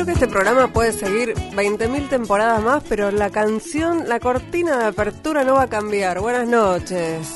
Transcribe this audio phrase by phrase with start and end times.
[0.00, 4.84] Creo que este programa puede seguir 20.000 temporadas más, pero la canción, la cortina de
[4.86, 6.20] apertura no va a cambiar.
[6.20, 7.34] Buenas noches.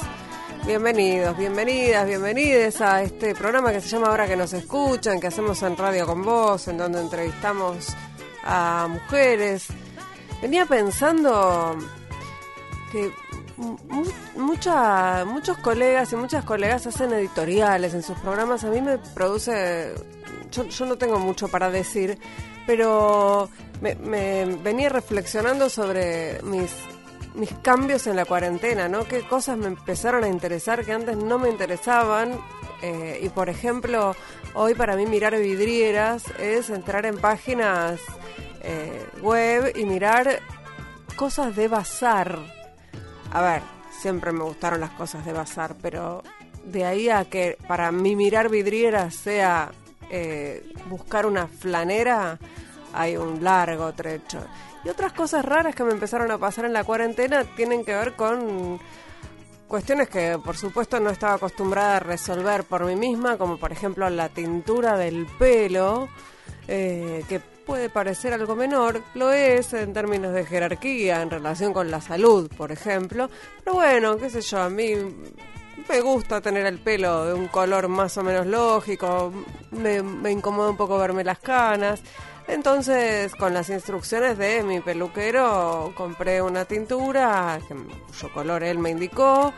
[0.66, 5.62] Bienvenidos, bienvenidas, bienvenides a este programa que se llama Ahora que nos escuchan, que hacemos
[5.62, 7.95] en Radio con Vos, en donde entrevistamos
[8.43, 9.67] a mujeres.
[10.40, 11.76] Venía pensando
[12.90, 13.12] que
[14.36, 18.64] mucha, muchos colegas y muchas colegas hacen editoriales en sus programas.
[18.64, 19.93] A mí me produce
[20.63, 22.18] yo, no tengo mucho para decir,
[22.67, 23.49] pero
[23.81, 26.72] me, venía reflexionando sobre mis
[27.35, 29.04] mis cambios en la cuarentena, ¿no?
[29.04, 32.39] Qué cosas me empezaron a interesar que antes no me interesaban.
[32.80, 34.14] Eh, y por ejemplo,
[34.55, 38.00] hoy para mí mirar vidrieras es entrar en páginas
[38.62, 40.41] eh, web y mirar
[41.16, 42.39] cosas de bazar.
[43.33, 46.22] A ver, siempre me gustaron las cosas de bazar, pero
[46.64, 49.72] de ahí a que para mí mirar vidrieras sea
[50.10, 52.38] eh, buscar una flanera,
[52.92, 54.44] hay un largo trecho.
[54.84, 58.14] Y otras cosas raras que me empezaron a pasar en la cuarentena tienen que ver
[58.14, 58.78] con
[59.66, 64.08] cuestiones que por supuesto no estaba acostumbrada a resolver por mí misma, como por ejemplo
[64.10, 66.08] la tintura del pelo,
[66.69, 71.91] eh, que puede parecer algo menor, lo es en términos de jerarquía, en relación con
[71.91, 73.30] la salud, por ejemplo,
[73.64, 74.92] pero bueno, qué sé yo, a mí
[75.88, 79.32] me gusta tener el pelo de un color más o menos lógico,
[79.70, 82.02] me, me incomoda un poco verme las canas.
[82.46, 87.58] Entonces, con las instrucciones de mi peluquero, compré una tintura
[88.06, 89.52] cuyo color él me indicó,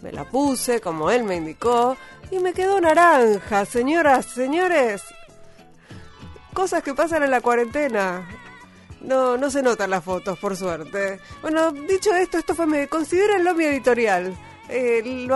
[0.00, 1.96] me la puse como él me indicó
[2.30, 5.02] y me quedó naranja, señoras, señores.
[6.54, 8.26] Cosas que pasan en la cuarentena.
[9.02, 11.20] No, no se notan las fotos, por suerte.
[11.42, 14.34] Bueno, dicho esto, esto fue mi, considérenlo mi editorial.
[14.76, 15.28] Eh,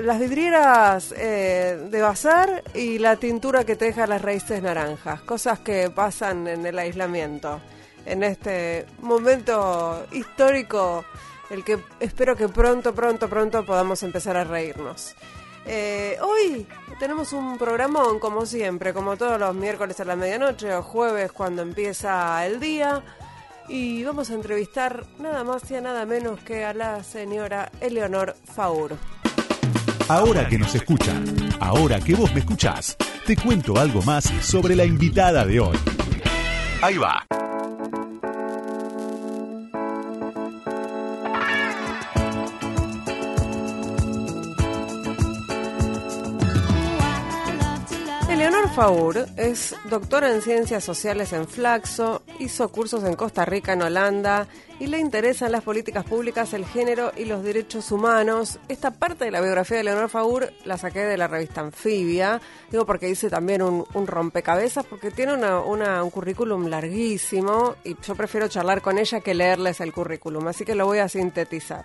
[0.00, 5.58] las vidrieras eh, de bazar y la tintura que te deja las raíces naranjas, cosas
[5.58, 7.60] que pasan en el aislamiento,
[8.04, 11.04] en este momento histórico,
[11.50, 15.16] el que espero que pronto, pronto, pronto podamos empezar a reírnos.
[15.66, 16.64] Eh, hoy
[17.00, 21.62] tenemos un programón como siempre, como todos los miércoles a la medianoche o jueves cuando
[21.62, 23.02] empieza el día
[23.68, 28.96] y vamos a entrevistar nada más y nada menos que a la señora Eleonor Faur.
[30.08, 31.24] Ahora que nos escuchan,
[31.58, 32.96] ahora que vos me escuchás,
[33.26, 35.76] te cuento algo más sobre la invitada de hoy.
[36.80, 37.26] Ahí va.
[48.46, 53.82] Eleonor Faur es doctora en Ciencias Sociales en Flaxo, hizo cursos en Costa Rica, en
[53.82, 54.46] Holanda,
[54.78, 58.60] y le interesan las políticas públicas, el género y los derechos humanos.
[58.68, 62.40] Esta parte de la biografía de Eleonor Faur la saqué de la revista Anfibia,
[62.70, 68.80] digo porque hice también un, rompecabezas, porque tiene un currículum larguísimo, y yo prefiero charlar
[68.80, 71.84] con ella que leerles el currículum, así que lo voy a sintetizar.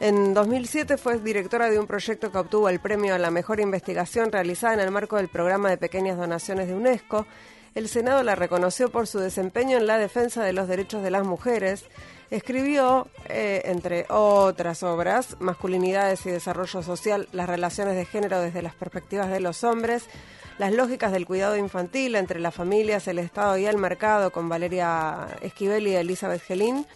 [0.00, 4.32] En 2007 fue directora de un proyecto que obtuvo el premio a la mejor investigación
[4.32, 7.26] realizada en el marco del programa de pequeñas donaciones de UNESCO.
[7.74, 11.26] El Senado la reconoció por su desempeño en la defensa de los derechos de las
[11.26, 11.84] mujeres.
[12.30, 18.74] Escribió, eh, entre otras obras, Masculinidades y Desarrollo Social, las relaciones de género desde las
[18.74, 20.04] perspectivas de los hombres,
[20.56, 25.26] las lógicas del cuidado infantil entre las familias, el Estado y el mercado, con Valeria
[25.42, 26.86] Esquivel y Elizabeth Gelín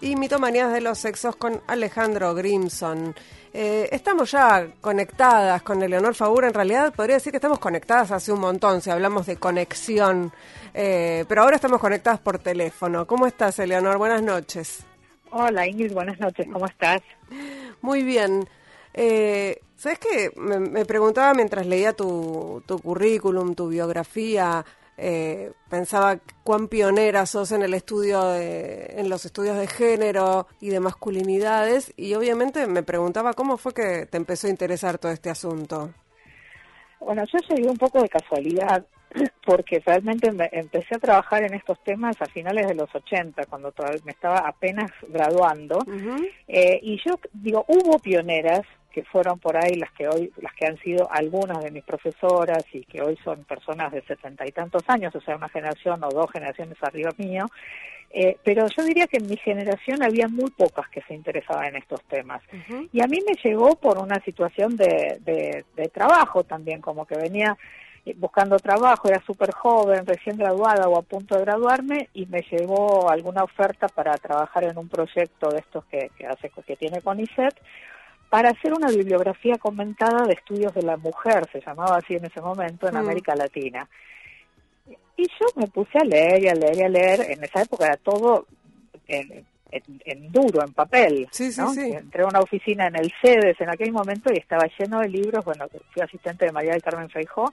[0.00, 3.14] y Mitomanías de los Sexos con Alejandro Grimson.
[3.52, 8.32] Eh, estamos ya conectadas con Eleonor Faura, en realidad podría decir que estamos conectadas hace
[8.32, 10.32] un montón, si hablamos de conexión,
[10.72, 13.06] eh, pero ahora estamos conectadas por teléfono.
[13.06, 13.98] ¿Cómo estás, Eleonor?
[13.98, 14.80] Buenas noches.
[15.30, 17.02] Hola, Ingrid, buenas noches, ¿cómo estás?
[17.82, 18.48] Muy bien.
[18.94, 20.30] Eh, ¿Sabes qué?
[20.36, 24.64] Me, preguntaba mientras leía tu, tu currículum, tu biografía,
[25.02, 30.68] eh, pensaba cuán pionera sos en el estudio de, en los estudios de género y
[30.68, 35.30] de masculinidades y obviamente me preguntaba cómo fue que te empezó a interesar todo este
[35.30, 35.90] asunto.
[37.00, 38.84] Bueno, yo llegué un poco de casualidad
[39.46, 43.72] porque realmente empecé a trabajar en estos temas a finales de los 80, cuando
[44.04, 45.78] me estaba apenas graduando.
[46.46, 50.66] Eh, y yo digo, hubo pioneras que fueron por ahí las que hoy, las que
[50.66, 54.82] han sido algunas de mis profesoras y que hoy son personas de setenta y tantos
[54.88, 57.46] años, o sea, una generación o dos generaciones arriba mío,
[58.12, 61.76] eh, pero yo diría que en mi generación había muy pocas que se interesaban en
[61.76, 62.42] estos temas.
[62.92, 67.56] Y a mí me llegó por una situación de, de, trabajo también, como que venía
[68.16, 73.10] buscando trabajo, era súper joven, recién graduada o a punto de graduarme y me llegó
[73.10, 77.54] alguna oferta para trabajar en un proyecto de estos que, que hace que tiene CONICET
[78.30, 82.40] para hacer una bibliografía comentada de estudios de la mujer, se llamaba así en ese
[82.40, 82.98] momento, en mm.
[82.98, 83.86] América Latina.
[85.16, 87.20] Y yo me puse a leer y a leer y a leer.
[87.32, 88.46] En esa época era todo
[89.08, 91.28] en, en, duro, en papel.
[91.32, 91.92] Sí, sí, sí.
[91.92, 95.44] Entré a una oficina en el CEDES en aquel momento y estaba lleno de libros.
[95.44, 97.52] Bueno, fui asistente de María del Carmen Feijó.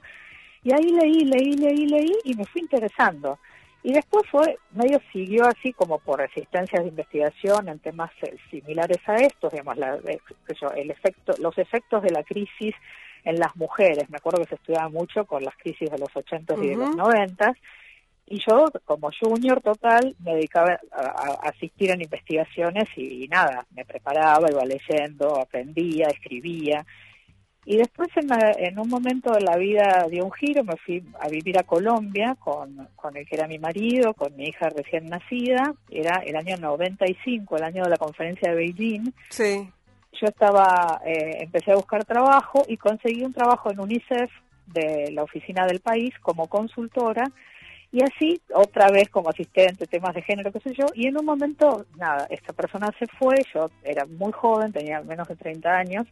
[0.62, 3.38] Y ahí leí, leí, leí, leí y me fui interesando.
[3.88, 8.98] Y después fue, medio siguió así como por resistencias de investigación en temas eh, similares
[9.06, 9.98] a estos, digamos, la,
[10.76, 12.74] el efecto, los efectos de la crisis
[13.24, 14.10] en las mujeres.
[14.10, 16.96] Me acuerdo que se estudiaba mucho con las crisis de los 80 y de los
[16.96, 17.54] 90
[18.26, 24.50] y yo, como junior total, me dedicaba a, asistir en investigaciones y, nada, me preparaba,
[24.50, 26.84] iba leyendo, aprendía, escribía.
[27.70, 31.58] Y después en, un momento de la vida dio un giro, me fui a vivir
[31.58, 36.22] a Colombia con, con el que era mi marido, con mi hija recién nacida, era
[36.24, 39.12] el año 95, el año de la conferencia de Beijing.
[39.28, 39.68] Sí.
[40.18, 44.30] Yo estaba, eh, empecé a buscar trabajo y conseguí un trabajo en UNICEF
[44.68, 47.24] de la oficina del país como consultora.
[47.92, 51.26] Y así, otra vez como asistente, temas de género, qué sé yo, y en un
[51.26, 56.06] momento, nada, esta persona se fue, yo era muy joven, tenía menos de 30 años,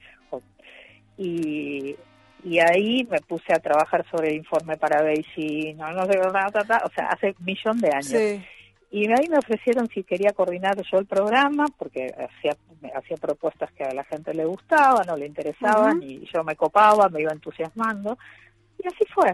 [1.17, 1.97] y,
[2.45, 6.31] y ahí me puse a trabajar sobre el informe para Beijing, no, no sé, o
[6.31, 8.43] sea, hace un millón de años.
[8.89, 12.57] Y ahí me ofrecieron si quería coordinar yo el programa, porque hacía,
[12.95, 17.09] hacía propuestas que a la gente le gustaban o le interesaban, y yo me copaba,
[17.09, 18.17] me iba entusiasmando,
[18.79, 19.33] y así fue.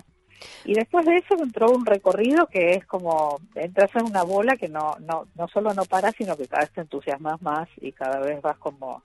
[0.65, 4.69] Y después de eso entró un recorrido que es como entras en una bola que
[4.69, 8.21] no, no, no solo no para, sino que cada vez te entusiasmas más y cada
[8.21, 9.03] vez vas como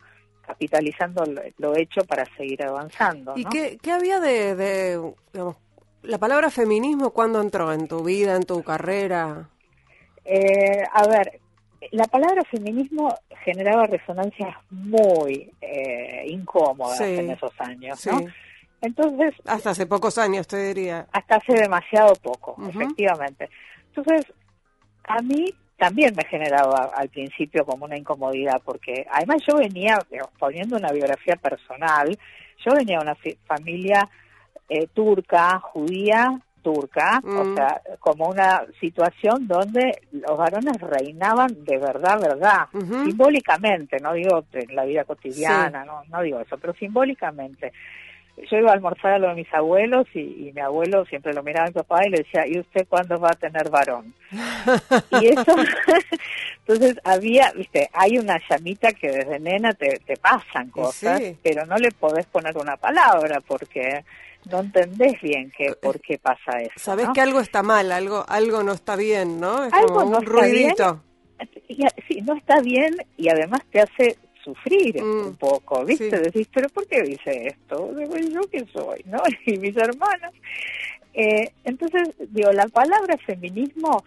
[0.48, 1.24] capitalizando
[1.58, 3.34] lo, hecho para seguir avanzando.
[3.36, 5.58] ¿Y qué, qué, había de, de digamos,
[6.04, 9.50] la palabra feminismo cuándo entró en tu vida, en tu carrera?
[10.24, 11.42] Eh, a ver,
[11.92, 13.14] la palabra feminismo
[13.44, 18.22] generaba resonancias muy eh, incómodas en esos años, ¿no?
[18.82, 19.34] Entonces...
[19.46, 21.08] Hasta hace pocos años, te diría.
[21.12, 23.50] Hasta hace demasiado poco, efectivamente.
[23.94, 24.32] Entonces,
[25.08, 29.98] a mí también me generaba al principio como una incomodidad, porque además yo venía,
[30.40, 32.18] poniendo una biografía personal,
[32.66, 34.10] yo venía de una familia
[34.68, 37.56] eh, turca, judía, turca, o mm.
[37.56, 42.68] sea, como una situación donde los varones reinaban de verdad, verdad,
[43.06, 47.72] simbólicamente, no digo en la vida cotidiana, no, no digo eso, pero simbólicamente
[48.50, 51.66] yo iba a almorzar a lo de mis abuelos y, mi abuelo siempre lo miraba
[51.66, 54.14] a mi papá y le decía, ¿y usted cuándo va a tener varón?
[55.22, 55.56] y eso,
[56.68, 61.78] entonces había, viste, hay una llamita que desde nena te, te pasan cosas, pero no
[61.78, 64.04] le podés poner una palabra porque
[64.50, 66.74] no entendés bien que, por qué pasa eso.
[66.78, 69.66] Sabés que algo está mal, algo algo no está bien, ¿no?
[69.66, 71.02] Es algo como un ruidito.
[72.08, 75.28] sí, no está bien y además te hace sufrir mm.
[75.28, 76.20] un poco, ¿viste?
[76.20, 77.94] Decís, pero ¿por qué dice esto?
[77.94, 79.04] Digo, ¿yo qué soy?
[79.06, 79.22] ¿No?
[79.46, 80.34] Y mis hermanos.
[81.14, 84.04] Eh, entonces, digo, la palabra feminismo,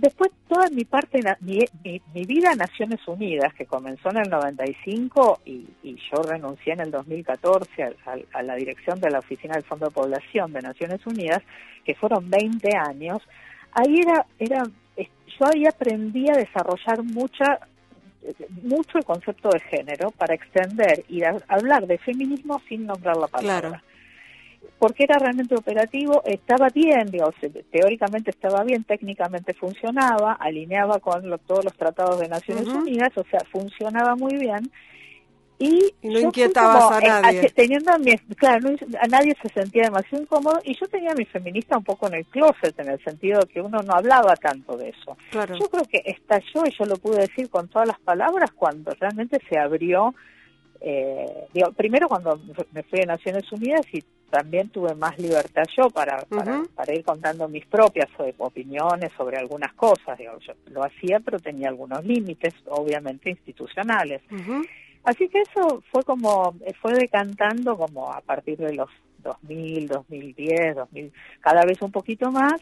[0.00, 5.40] después toda mi parte, mi, mi, vida en Naciones Unidas, que comenzó en el 95
[5.44, 7.92] y, y yo renuncié en el 2014 a,
[8.32, 11.42] a, la dirección de la Oficina del Fondo de Población de Naciones Unidas,
[11.84, 13.20] que fueron 20 años,
[13.72, 14.62] ahí era, era
[15.38, 17.60] yo ahí aprendí a desarrollar mucha
[18.62, 23.82] mucho el concepto de género para extender y hablar de feminismo sin nombrar la palabra.
[24.78, 27.32] Porque era realmente operativo, estaba bien, digo,
[27.70, 33.40] teóricamente estaba bien, técnicamente funcionaba, alineaba con todos los tratados de Naciones Unidas, o sea,
[33.50, 34.70] funcionaba muy bien,
[35.58, 37.50] y, no inquietabas a nadie.
[37.50, 41.24] teniendo a mi, claro, a nadie se sentía demasiado incómodo y yo tenía a mi
[41.24, 44.76] feminista un poco en el closet, en el sentido de que uno no hablaba tanto
[44.76, 45.16] de eso.
[45.32, 49.40] Yo creo que estalló, y yo lo pude decir con todas las palabras, cuando realmente
[49.48, 50.14] se abrió,
[50.80, 52.40] eh, digo, primero cuando
[52.72, 57.48] me fui a Naciones Unidas y también tuve más libertad yo para, para, ir contando
[57.48, 60.18] mis propias opiniones sobre algunas cosas.
[60.18, 64.20] Digo, yo lo hacía, pero tenía algunos límites, obviamente institucionales.
[65.08, 68.90] Así que eso fue como, fue decantando como a partir de los
[69.22, 72.60] 2000, 2010, 2000, cada vez un poquito más.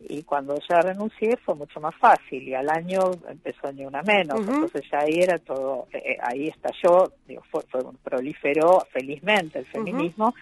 [0.00, 4.40] Y cuando ya renuncié fue mucho más fácil y al año empezó ni una menos.
[4.40, 9.66] Entonces ya ahí era todo, eh, eh, ahí estalló, digo, fue, fue, proliferó felizmente el
[9.66, 10.34] feminismo.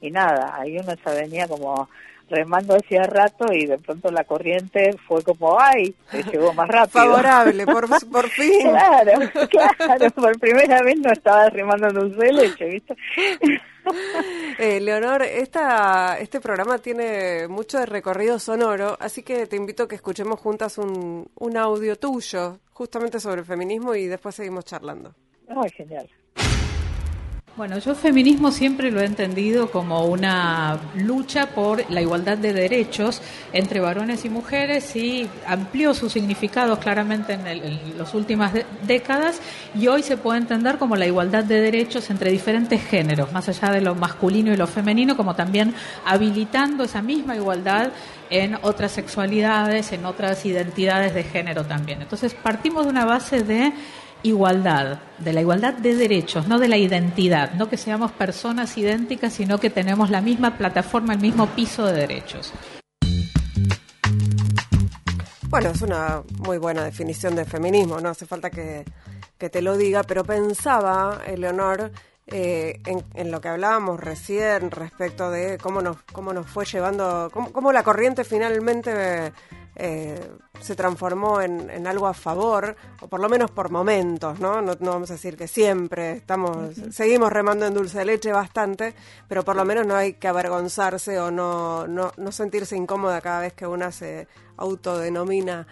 [0.00, 1.90] Y nada, ahí uno se venía como
[2.28, 7.04] remando hacía rato y de pronto la corriente fue como, ay, se llegó más rápido.
[7.04, 8.62] Favorable, por, por fin.
[8.62, 12.96] claro, claro, por primera vez no estaba remando en un leche, ¿viste?
[14.58, 19.88] Eh, Leonor, esta, este programa tiene mucho de recorrido sonoro, así que te invito a
[19.88, 25.14] que escuchemos juntas un, un audio tuyo, justamente sobre el feminismo, y después seguimos charlando.
[25.48, 26.08] Ay, genial.
[27.56, 33.22] Bueno, yo feminismo siempre lo he entendido como una lucha por la igualdad de derechos
[33.50, 38.52] entre varones y mujeres y amplió sus significados claramente en, las últimas
[38.86, 39.40] décadas
[39.74, 43.72] y hoy se puede entender como la igualdad de derechos entre diferentes géneros, más allá
[43.72, 47.88] de lo masculino y lo femenino, como también habilitando esa misma igualdad
[48.28, 52.02] en otras sexualidades, en otras identidades de género también.
[52.02, 53.72] Entonces partimos de una base de
[54.26, 59.32] igualdad, de la igualdad de derechos, no de la identidad, no que seamos personas idénticas,
[59.32, 62.52] sino que tenemos la misma plataforma, el mismo piso de derechos.
[65.48, 68.84] Bueno, es una muy buena definición de feminismo, no hace falta que,
[69.38, 71.92] te lo diga, pero pensaba, Eleonor,
[72.26, 77.52] eh, en, lo que hablábamos recién respecto de cómo nos, cómo nos fue llevando, cómo,
[77.52, 79.32] cómo la corriente finalmente
[79.78, 80.18] eh,
[80.58, 84.62] se transformó en, algo a favor, o por lo menos por momentos, ¿no?
[84.62, 84.74] ¿no?
[84.80, 88.94] vamos a decir que siempre estamos, seguimos remando en dulce de leche bastante,
[89.28, 93.40] pero por lo menos no hay que avergonzarse o no, no, no sentirse incómoda cada
[93.40, 95.66] vez que una se autodenomina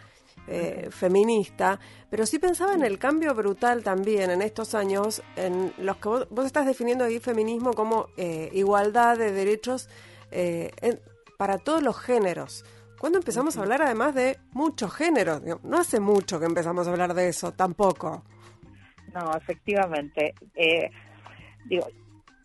[0.48, 1.80] eh, feminista,
[2.10, 6.44] pero sí pensaba en el cambio brutal también en estos años, en los que vos,
[6.44, 9.88] estás definiendo ahí feminismo como eh, igualdad de derechos
[11.38, 12.64] para todos los géneros.
[13.04, 15.42] ¿Cuándo empezamos a hablar además de muchos géneros?
[15.62, 18.24] No hace mucho que empezamos a hablar de eso, tampoco.
[19.12, 20.34] No, efectivamente.
[20.54, 20.90] Eh,
[21.66, 21.86] digo,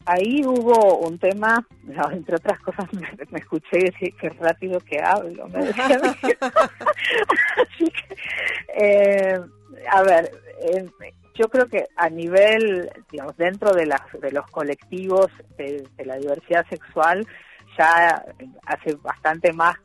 [0.06, 1.66] ahí hubo un tema,
[2.12, 2.89] entre otras cosas
[3.32, 5.86] me, escuché decir que rápido que hablo, me decía.
[7.56, 8.18] Así que,
[8.75, 9.39] eh,
[9.89, 10.30] a ver,
[10.62, 10.89] eh,
[11.36, 16.66] yo creo que a nivel, digamos, dentro de, las, de los colectivos de la diversidad
[16.70, 17.25] sexual,
[17.78, 18.25] ya
[18.66, 19.78] hace bastante más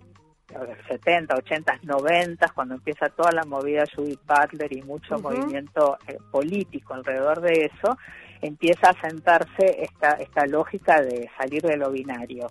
[0.88, 6.94] 70, 80, 90, cuando empieza toda la movida Judith Butler y mucho movimiento eh, político
[6.94, 7.96] alrededor de eso,
[8.40, 12.46] empieza a sentarse esta, esta lógica de salir de lo binario.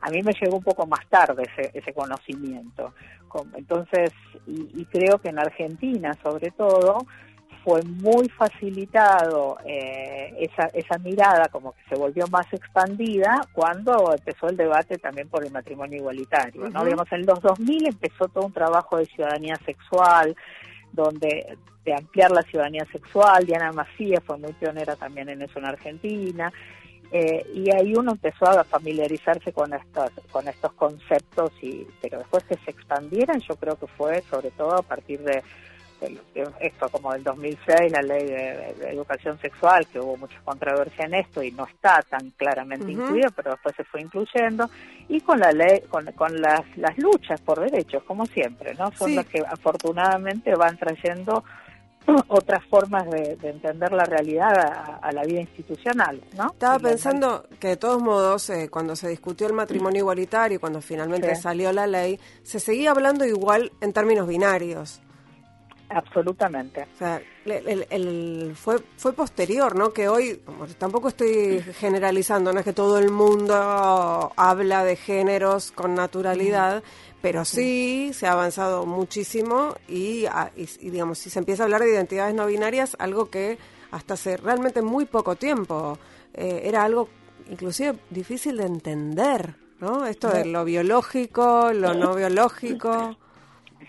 [0.00, 2.94] A mí me llegó un poco más tarde ese, ese conocimiento.
[3.54, 4.10] Entonces,
[4.46, 6.98] y creo que en Argentina, sobre todo,
[7.68, 14.48] fue muy facilitado eh, esa, esa mirada como que se volvió más expandida cuando empezó
[14.48, 16.66] el debate también por el matrimonio igualitario.
[16.70, 16.82] ¿no?
[16.82, 20.34] Digamos, en los 2000 empezó todo un trabajo de ciudadanía sexual,
[20.92, 25.66] donde de ampliar la ciudadanía sexual, Diana Macías fue muy pionera también en eso en
[25.66, 26.50] Argentina,
[27.12, 32.44] eh, y ahí uno empezó a familiarizarse con estos, con estos conceptos, y pero después
[32.44, 35.42] que se expandieran yo creo que fue sobre todo a partir de
[36.60, 41.42] esto como del 2006, la ley de, educación sexual, que hubo mucha controversia en esto
[41.42, 44.68] y no está tan claramente incluida, pero después se fue incluyendo,
[45.08, 48.90] y con la ley, con, las, las luchas por derechos, como siempre, ¿no?
[48.92, 51.44] Son las que afortunadamente van trayendo
[52.28, 56.46] otras formas de, entender la realidad a, la vida institucional, ¿no?
[56.52, 61.34] Estaba pensando que de todos modos, eh, cuando se discutió el matrimonio igualitario cuando finalmente
[61.34, 65.00] salió la ley, se seguía hablando igual en términos binarios.
[65.90, 66.86] Absolutamente.
[66.94, 69.92] O sea, el, fue, fue posterior, ¿no?
[69.92, 70.40] Que hoy,
[70.76, 76.82] tampoco estoy generalizando, no es que todo el mundo habla de géneros con naturalidad,
[77.22, 80.26] pero sí se ha avanzado muchísimo y,
[80.80, 83.58] digamos, si se empieza a hablar de identidades no binarias, algo que
[83.90, 85.98] hasta hace realmente muy poco tiempo
[86.34, 87.08] eh, era algo
[87.50, 90.04] inclusive difícil de entender, ¿no?
[90.04, 93.16] Esto de lo biológico, lo no biológico.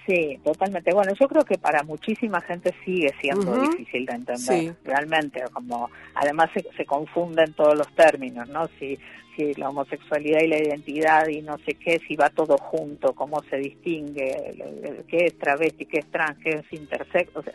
[0.06, 0.94] Sí, totalmente.
[0.94, 6.50] Bueno, yo creo que para muchísima gente sigue siendo difícil de entender, realmente, como además
[6.54, 8.68] se, se, confunden todos los términos, ¿no?
[8.80, 8.98] Si,
[9.36, 13.42] si la homosexualidad y la identidad y no sé qué, si va todo junto, cómo
[13.44, 17.54] se distingue, qué es travesti, qué es trans, qué es intersex, o sea,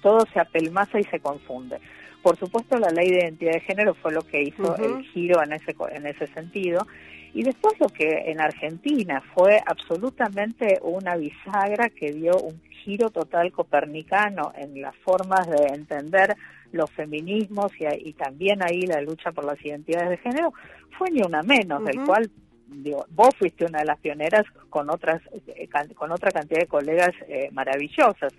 [0.00, 1.78] todo se apelmaza y se confunde.
[2.22, 5.52] Por supuesto, la ley de identidad de género fue lo que hizo el giro en
[5.52, 6.86] ese, en ese sentido
[7.34, 13.52] y después lo que en Argentina fue absolutamente una bisagra que dio un giro total
[13.52, 16.36] copernicano en las formas de entender
[16.72, 20.52] los feminismos y, también ahí la lucha por las identidades de género,
[20.98, 22.30] fue ni una menos, del cual
[22.66, 27.10] digo, vos fuiste una de las pioneras con otras eh, con otra cantidad de colegas
[27.28, 28.32] eh, maravillosas.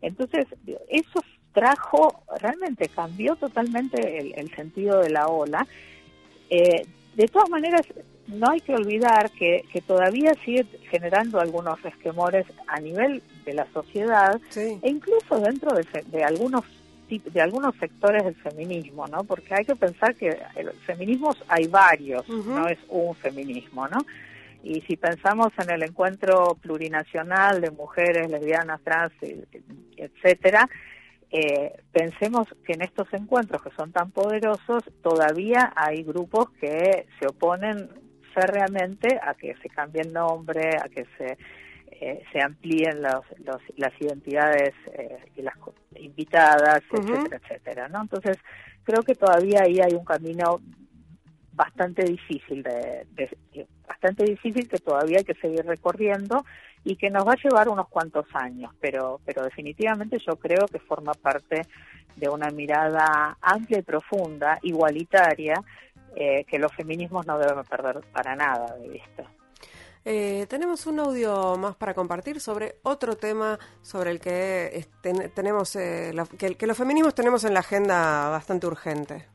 [0.00, 0.46] Entonces,
[0.88, 1.20] eso
[1.52, 5.66] trajo, realmente cambió totalmente el, sentido de la ola.
[6.50, 7.82] Eh, de todas maneras,
[8.28, 13.66] no hay que olvidar que, que todavía sigue generando algunos resquemores a nivel de la
[13.72, 16.64] sociedad e incluso dentro de, algunos
[17.08, 19.24] de algunos sectores del feminismo, ¿no?
[19.24, 23.98] Porque hay que pensar que el feminismos hay varios, no es un feminismo, ¿no?
[24.62, 29.12] Y si pensamos en el encuentro plurinacional de mujeres, lesbianas, trans,
[29.96, 30.68] etcétera,
[31.30, 37.26] eh, pensemos que en estos encuentros que son tan poderosos, todavía hay grupos que se
[37.26, 37.90] oponen
[38.34, 41.38] férreamente a que se cambie el nombre, a que se,
[42.00, 43.24] eh, se amplíen los,
[43.76, 45.54] las identidades eh, y las
[45.96, 47.88] invitadas, etcétera, etcétera.
[47.88, 48.02] ¿no?
[48.02, 48.36] Entonces,
[48.82, 50.60] creo que todavía ahí hay un camino
[51.52, 53.06] bastante difícil de,
[53.86, 56.44] bastante difícil que todavía hay que seguir recorriendo
[56.82, 60.80] y que nos va a llevar unos cuantos años, pero pero definitivamente yo creo que
[60.80, 61.62] forma parte
[62.16, 65.54] de una mirada amplia y profunda, igualitaria,
[66.16, 69.24] eh, que los feminismos no deben perder para nada de vista.
[70.06, 74.86] Eh, tenemos un audio más para compartir sobre otro tema sobre el que
[75.34, 79.26] tenemos eh, que los feminismos tenemos en la agenda bastante urgente.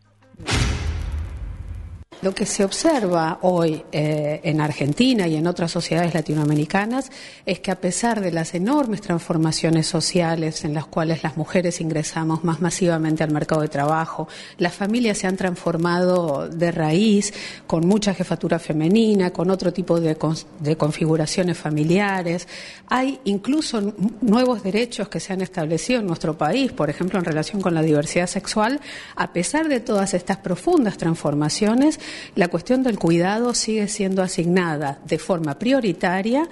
[2.22, 7.12] Lo que se observa hoy eh, en Argentina y en otras sociedades latinoamericanas
[7.46, 12.44] es que a pesar de las enormes transformaciones sociales en las cuales las mujeres ingresamos
[12.44, 17.34] más masivamente al mercado de trabajo, las familias se han transformado de raíz
[17.66, 20.18] con mucha jefatura femenina, con otro tipo de,
[20.60, 22.50] de configuraciones familiares.
[22.88, 27.62] Hay incluso nuevos derechos que se han establecido en nuestro país, por ejemplo, en relación
[27.62, 28.82] con la diversidad sexual.
[29.16, 31.98] A pesar de todas estas profundas transformaciones,
[32.36, 36.48] la cuestión del cuidado sigue siendo asignada de forma prioritaria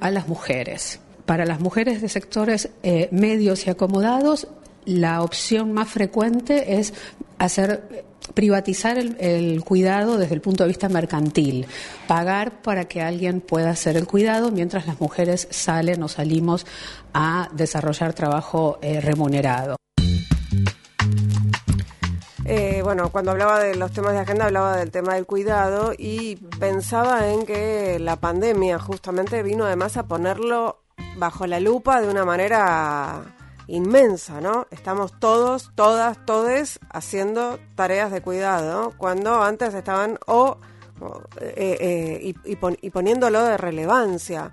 [0.00, 1.00] a las mujeres.
[1.26, 4.48] Para las mujeres de sectores eh, medios y acomodados,
[4.84, 6.94] la opción más frecuente es
[7.38, 11.66] hacer privatizar el, cuidado desde el punto de vista mercantil,
[12.06, 16.66] pagar para que alguien pueda hacer el cuidado mientras las mujeres salen o salimos
[17.12, 19.76] a desarrollar trabajo eh, remunerado.
[22.50, 26.36] Eh, bueno, cuando hablaba de los temas de agenda hablaba del tema del cuidado y
[26.58, 30.80] pensaba en que la pandemia justamente vino además a ponerlo
[31.18, 33.34] bajo la lupa de una manera
[33.66, 34.66] inmensa, ¿no?
[34.70, 40.56] Estamos todos, todas, todes haciendo tareas de cuidado cuando antes estaban o,
[41.42, 42.34] eh, eh,
[42.80, 44.52] y poniéndolo de relevancia.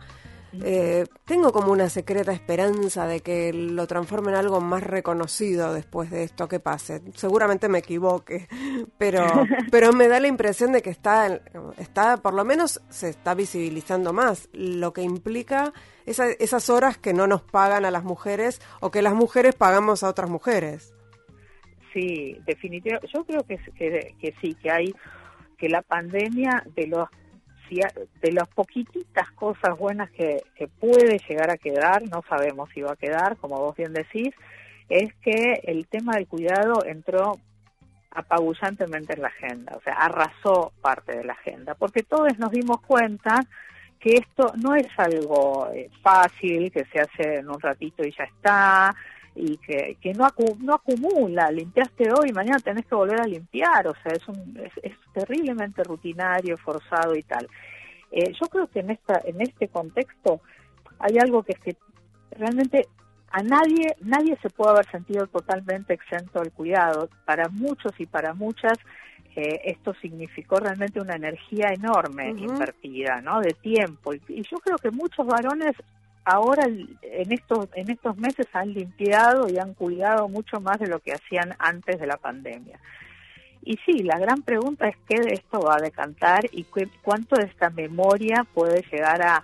[0.63, 6.11] Eh, tengo como una secreta esperanza de que lo transforme en algo más reconocido después
[6.11, 7.01] de esto que pase.
[7.15, 8.47] Seguramente me equivoque,
[8.97, 9.25] pero,
[9.71, 11.41] pero me da la impresión de que está,
[11.77, 15.73] está, por lo menos se está visibilizando más, lo que implica
[16.05, 20.09] esas horas que no nos pagan a las mujeres o que las mujeres pagamos a
[20.09, 20.93] otras mujeres.
[21.93, 23.07] Sí, definitivamente.
[23.11, 24.93] Yo creo que, que, que sí, que hay
[25.57, 27.09] que la pandemia de los
[27.69, 30.43] de las poquititas cosas buenas que,
[30.79, 34.33] puede llegar a quedar, no sabemos si va a quedar, como vos bien decís,
[34.89, 37.33] es que el tema del cuidado entró
[38.11, 42.79] apabullantemente en la agenda, o sea, arrasó parte de la agenda, porque todos nos dimos
[42.81, 43.41] cuenta
[43.99, 48.25] que esto no es algo eh, fácil, que se hace en un ratito y ya
[48.25, 48.95] está,
[49.35, 50.27] y que, que no,
[50.59, 54.57] no acumula, limpiaste hoy y mañana tenés que volver a limpiar, o sea, es, un,
[54.81, 57.47] es, terriblemente rutinario, forzado y tal.
[58.11, 60.41] Eh, yo creo que en, esta, en este contexto
[60.99, 61.75] hay algo que es que
[62.31, 62.87] realmente
[63.31, 67.09] a nadie, nadie se puede haber sentido totalmente exento del cuidado.
[67.25, 68.77] Para muchos y para muchas,
[69.35, 73.41] eh, esto significó realmente una energía enorme invertida, ¿no?
[73.41, 74.13] De tiempo.
[74.13, 75.75] y, yo creo que muchos varones
[76.25, 80.99] ahora en estos en estos meses han limpiado y han cuidado mucho más de lo
[80.99, 82.79] que hacían antes de la pandemia.
[83.63, 86.65] Y sí, la gran pregunta es qué de esto va a decantar y
[87.01, 89.43] cuánto de esta memoria puede llegar a,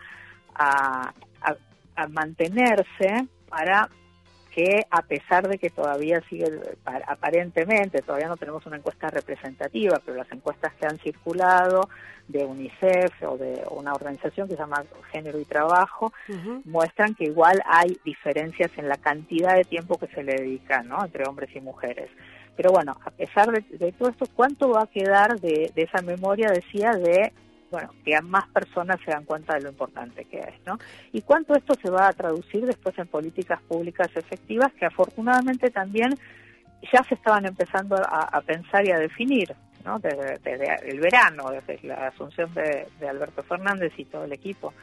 [1.95, 3.89] a mantenerse para
[4.53, 6.45] que a pesar de que todavía sigue,
[7.07, 11.89] aparentemente, todavía no tenemos una encuesta representativa, pero las encuestas que han circulado
[12.27, 16.13] de UNICEF o de una organización que se llama Género y Trabajo,
[16.65, 21.03] muestran que igual hay diferencias en la cantidad de tiempo que se le dedica ¿no?
[21.03, 22.09] entre hombres y mujeres.
[22.57, 26.49] Pero bueno, a pesar de, todo esto, ¿cuánto va a quedar de, de esa memoria,
[26.51, 27.31] decía, de
[27.71, 30.77] bueno, que más personas se dan cuenta de lo importante que es, ¿no?
[31.13, 36.13] Y cuánto esto se va a traducir después en políticas públicas efectivas que afortunadamente también
[36.91, 39.55] ya se estaban empezando a, pensar y a definir,
[39.85, 39.99] ¿no?
[39.99, 40.39] Desde,
[40.85, 44.73] el verano, desde la asunción de, Alberto Fernández y todo el equipo.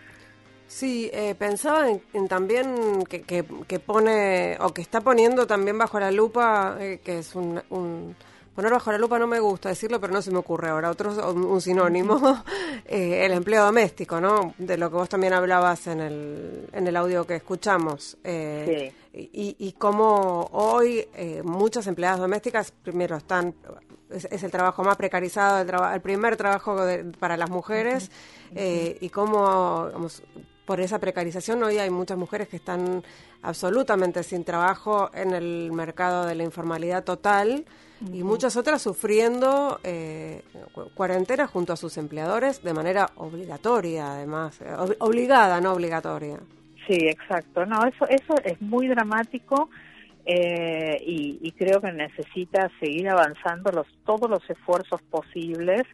[0.66, 6.10] Sí, eh, pensaba en, también que, que, pone, o que está poniendo también bajo la
[6.10, 8.14] lupa, eh, que es un
[8.58, 11.12] poner bajo la lupa no me gusta decirlo, pero no se me ocurre ahora, otro
[11.32, 12.42] un sinónimo,
[12.86, 14.52] eh, el empleo doméstico, ¿no?
[14.58, 18.18] De lo que vos también hablabas en el, en el audio que escuchamos.
[18.24, 19.30] Eh, sí.
[19.32, 23.54] y, y cómo hoy eh, muchas empleadas domésticas, primero, están
[24.10, 26.78] es, el trabajo más precarizado, el, el primer trabajo
[27.20, 28.10] para las mujeres,
[28.56, 29.88] y cómo
[30.68, 31.62] por esa precarización.
[31.62, 33.02] Hoy hay muchas mujeres que están
[33.40, 37.64] absolutamente sin trabajo en el mercado de la informalidad total
[38.12, 40.42] y muchas otras sufriendo eh,
[40.94, 44.66] cuarentena junto a sus empleadores de manera obligatoria, además, eh,
[44.98, 46.38] obligada, no obligatoria.
[46.86, 47.64] Sí, exacto.
[47.64, 49.70] No, eso, eso es muy dramático.
[50.26, 55.84] Eh, y, y, creo que necesita seguir avanzando los, todos los esfuerzos posibles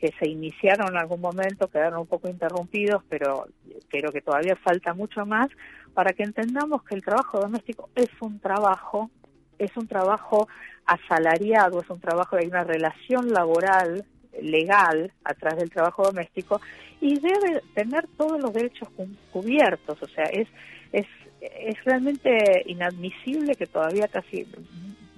[0.00, 3.46] que se iniciaron en algún momento, quedaron un poco interrumpidos, pero
[3.88, 5.48] creo que todavía falta mucho más
[5.92, 9.10] para que entendamos que el trabajo doméstico es un trabajo,
[9.58, 10.48] es un trabajo
[10.86, 14.04] asalariado, es un trabajo, hay una relación laboral
[14.40, 16.60] legal atrás del trabajo doméstico
[17.00, 18.88] y debe tener todos los derechos
[19.32, 20.48] cubiertos, o sea, es
[20.92, 21.06] es
[21.40, 24.46] es realmente inadmisible que todavía casi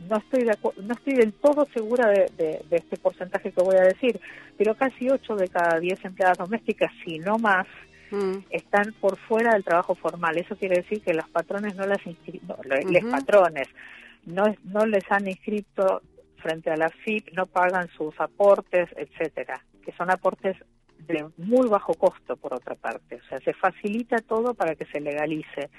[0.09, 0.45] no estoy
[0.83, 4.21] no estoy del todo segura de, este porcentaje que voy a decir,
[4.57, 7.67] pero casi 8 de cada 10 empleadas domésticas, si no más,
[8.11, 8.39] mm.
[8.51, 10.39] están por fuera del trabajo formal.
[10.39, 13.69] Eso quiere decir que los patrones no las no, los patrones
[14.27, 16.03] no, no les han inscrito
[16.37, 20.57] frente a la FIP, no pagan sus aportes, etcétera, que son aportes
[21.07, 23.17] de muy bajo costo por otra parte.
[23.17, 25.71] O sea, se facilita todo para que se legalice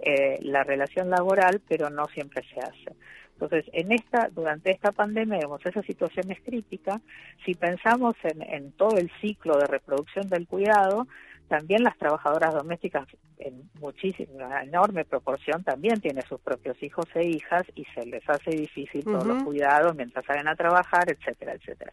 [0.00, 2.96] eh, la relación laboral, pero no siempre se hace.
[3.40, 7.00] Entonces, en esta, durante esta pandemia, vemos esa situación es crítica.
[7.44, 11.06] Si pensamos en, en todo el ciclo de reproducción del cuidado,
[11.46, 13.06] también las trabajadoras domésticas
[13.38, 18.50] en muchísima, enorme proporción también tienen sus propios hijos e hijas y se les hace
[18.50, 21.92] difícil todos los cuidados mientras salen a trabajar, etcétera, etcétera.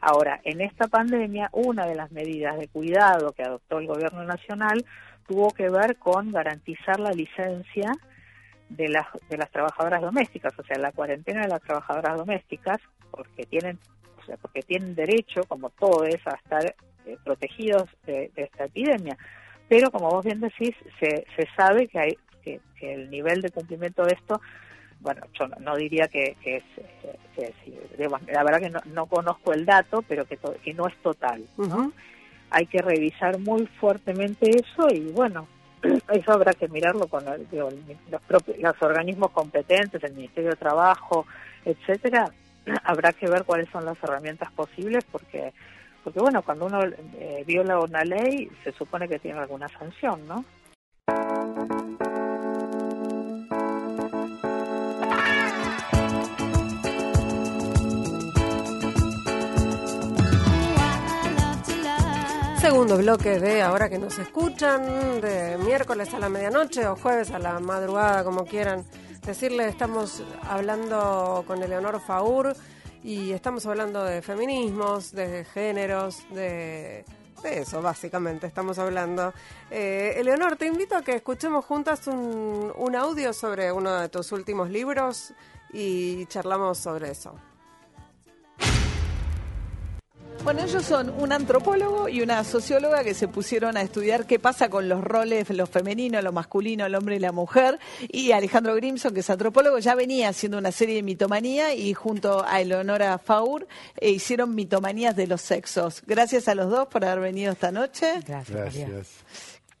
[0.00, 4.84] Ahora, en esta pandemia, una de las medidas de cuidado que adoptó el gobierno nacional
[5.26, 7.92] tuvo que ver con garantizar la licencia
[8.68, 12.78] de las, de las trabajadoras domésticas, o sea, la cuarentena de las trabajadoras domésticas,
[13.10, 13.78] porque tienen,
[14.20, 16.74] o sea, porque tienen derecho, como todo es, a estar
[17.06, 19.16] eh, protegidos de, esta epidemia.
[19.68, 24.04] Pero como vos bien decís, se, se sabe que hay que, el nivel de cumplimiento
[24.04, 24.40] de esto,
[25.00, 26.62] bueno, yo no, diría que, es,
[28.28, 31.44] la verdad que no, conozco el dato, pero que, que no es total.
[32.50, 35.46] Hay que revisar muy fuertemente eso y bueno,
[36.12, 41.26] eso habrá que mirarlo con los, propios, los organismos competentes, el Ministerio de Trabajo,
[41.64, 42.30] etcétera.
[42.84, 45.52] Habrá que ver cuáles son las herramientas posibles porque,
[46.04, 50.44] porque bueno, cuando uno eh, viola una ley se supone que tiene alguna sanción, ¿no?
[62.68, 67.38] Segundo bloque de ahora que nos escuchan, de miércoles a la medianoche o jueves a
[67.38, 68.84] la madrugada, como quieran
[69.24, 69.68] decirle.
[69.68, 72.54] Estamos hablando con Eleonor Faur
[73.02, 77.06] y estamos hablando de feminismos, de géneros, de,
[77.42, 79.32] eso básicamente estamos hablando.
[79.70, 84.30] Eh, Eleonor, te invito a que escuchemos juntas un, un audio sobre uno de tus
[84.30, 85.32] últimos libros
[85.72, 87.34] y charlamos sobre eso.
[90.44, 94.70] Bueno, ellos son un antropólogo y una socióloga que se pusieron a estudiar qué pasa
[94.70, 97.78] con los roles, lo femenino, lo masculino, el hombre y la mujer.
[98.08, 102.44] Y Alejandro Grimson, que es antropólogo, ya venía haciendo una serie de mitomanía y junto
[102.46, 106.02] a Eleonora Faur eh, hicieron mitomanías de los sexos.
[106.06, 108.20] Gracias a los dos por haber venido esta noche.
[108.26, 109.08] Gracias.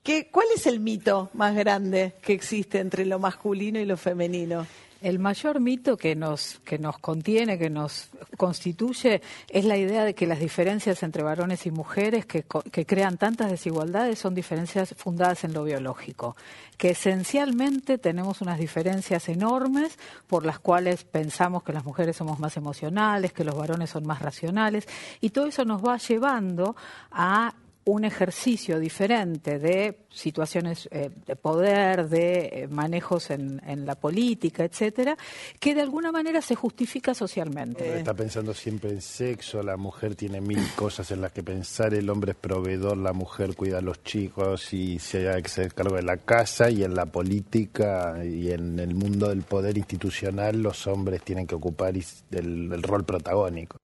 [0.02, 4.66] ¿Qué, ¿Cuál es el mito más grande que existe entre lo masculino y lo femenino?
[5.00, 10.14] El mayor mito que nos, que nos contiene, que nos constituye, es la idea de
[10.14, 15.44] que las diferencias entre varones y mujeres que, que crean tantas desigualdades son diferencias fundadas
[15.44, 16.36] en lo biológico,
[16.76, 22.56] que esencialmente tenemos unas diferencias enormes por las cuales pensamos que las mujeres somos más
[22.56, 24.88] emocionales, que los varones son más racionales,
[25.20, 26.74] y todo eso nos va llevando
[27.12, 27.54] a
[27.88, 35.16] un ejercicio diferente de situaciones eh, de poder, de eh, manejos en, la política, etcétera,
[35.58, 37.98] que de alguna manera se justifica socialmente.
[37.98, 42.10] Está pensando siempre en sexo, la mujer tiene mil cosas en las que pensar, el
[42.10, 46.18] hombre es proveedor, la mujer cuida a los chicos y se hace cargo de la
[46.18, 51.46] casa y en la política y en el mundo del poder institucional los hombres tienen
[51.46, 51.94] que ocupar
[52.32, 53.78] el rol protagónico.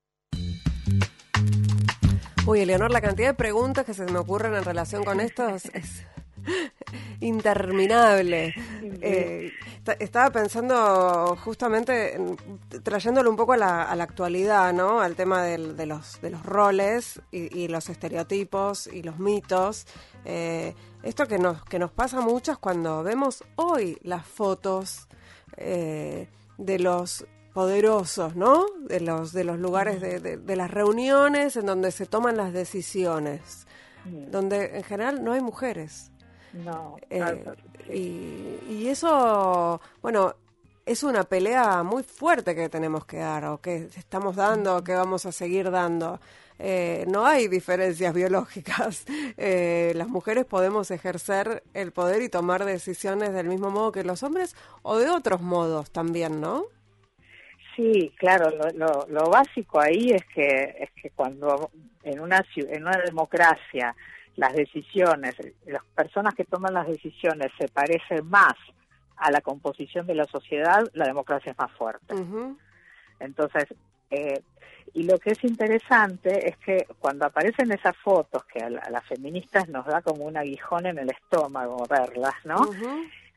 [2.47, 6.05] Uy, Eleonor, la cantidad de preguntas que se me ocurren en relación con esto es,
[7.21, 8.55] interminable.
[9.01, 9.51] Eh,
[9.99, 12.21] estaba pensando justamente,
[12.83, 15.01] trayéndolo un poco a la, actualidad, ¿no?
[15.01, 19.87] Al tema de, los, de los roles y, los estereotipos y los mitos.
[20.27, 25.09] Eh, esto que nos, que nos pasa mucho cuando vemos hoy las fotos
[25.57, 26.29] eh,
[26.59, 28.67] de los poderosos, ¿no?
[28.81, 33.67] De los, de los lugares de, de, las reuniones en donde se toman las decisiones,
[34.05, 36.11] donde en general no hay mujeres.
[36.53, 36.97] No.
[37.09, 37.45] Eh,
[37.89, 40.35] y, y eso, bueno,
[40.85, 44.93] es una pelea muy fuerte que tenemos que dar, o que estamos dando, o que
[44.93, 46.21] vamos a seguir dando.
[46.59, 49.05] Eh, no hay diferencias biológicas.
[49.37, 54.23] Eh, las mujeres podemos ejercer el poder y tomar decisiones del mismo modo que los
[54.23, 56.67] hombres o de otros modos también, ¿no?
[57.77, 58.51] Sí, claro.
[58.75, 61.71] Lo, lo, básico ahí es que es que cuando
[62.03, 63.95] en una en una democracia
[64.37, 65.35] las decisiones,
[65.67, 68.55] las personas que toman las decisiones se parecen más
[69.17, 72.15] a la composición de la sociedad, la democracia es más fuerte.
[73.21, 73.65] Entonces,
[74.11, 74.43] eh,
[74.93, 79.69] y lo que es interesante es que cuando aparecen esas fotos que a, las feministas
[79.69, 82.69] nos da como un aguijón en el estómago verlas, ¿no?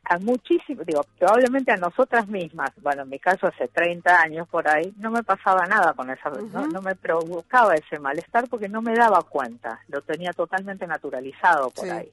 [0.09, 4.65] A muchísimo, digo, probablemente a nosotras mismas, bueno, en mi caso hace 30 años por
[4.65, 8.95] ahí, no me pasaba nada con esa, no, me provocaba ese malestar porque no me
[8.95, 12.09] daba cuenta, lo tenía totalmente naturalizado por ahí.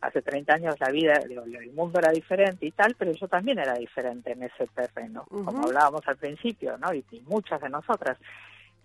[0.00, 3.74] Hace 30 años la vida, el mundo era diferente y tal, pero yo también era
[3.74, 6.92] diferente en ese terreno, como hablábamos al principio, ¿no?
[6.92, 8.18] Y, muchas de nosotras.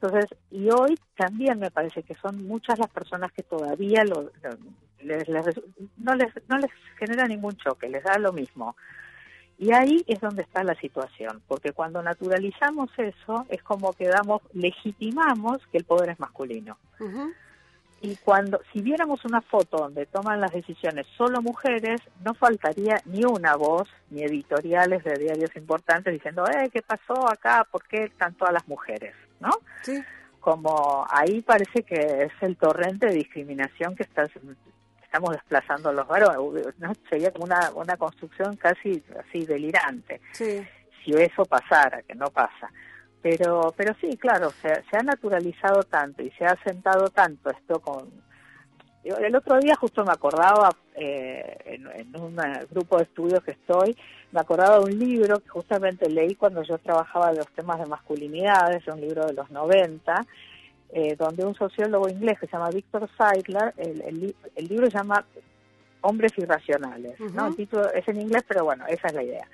[0.02, 4.32] Entonces, y hoy también me parece que son muchas las personas que todavía lo,
[5.04, 5.30] les,
[5.98, 8.76] no, les, no les genera ningún choque, les da lo mismo.
[9.60, 14.42] Y ahí es donde está la situación, porque cuando naturalizamos eso, es como que damos,
[14.54, 16.78] legitimamos que el poder es masculino.
[18.02, 23.24] Y cuando, si viéramos una foto donde toman las decisiones solo mujeres, no faltaría ni
[23.24, 27.68] una voz, ni editoriales de diarios importantes diciendo, eh, ¿qué pasó acá?
[27.70, 29.14] ¿Por qué están todas las mujeres?
[29.42, 29.50] ¿No?
[29.82, 30.02] Sí.
[30.40, 34.28] Como ahí parece que es el torrente de discriminación que está,
[35.04, 36.66] estamos desplazando los varones.
[36.80, 36.94] ¿no?
[37.10, 40.22] Sería como una, una construcción casi así delirante.
[40.32, 40.66] Sí.
[41.04, 42.72] Si eso pasara, que no pasa.
[43.22, 47.80] Pero, pero sí, claro, se, se ha naturalizado tanto y se ha sentado tanto esto
[47.80, 48.10] con...
[49.04, 52.38] El otro día justo me acordaba, eh, en, un
[52.70, 53.96] grupo de estudios que estoy,
[54.32, 57.88] me acordaba de un libro que justamente leí cuando yo trabajaba en los temas de
[57.88, 60.26] masculinidades, un libro de los 90,
[60.94, 65.26] eh, donde un sociólogo inglés que se llama Victor Seidler, el, el, libro se llama
[66.02, 67.48] Hombres Irracionales, ¿no?
[67.48, 69.48] El título es en inglés, pero bueno, esa es la idea.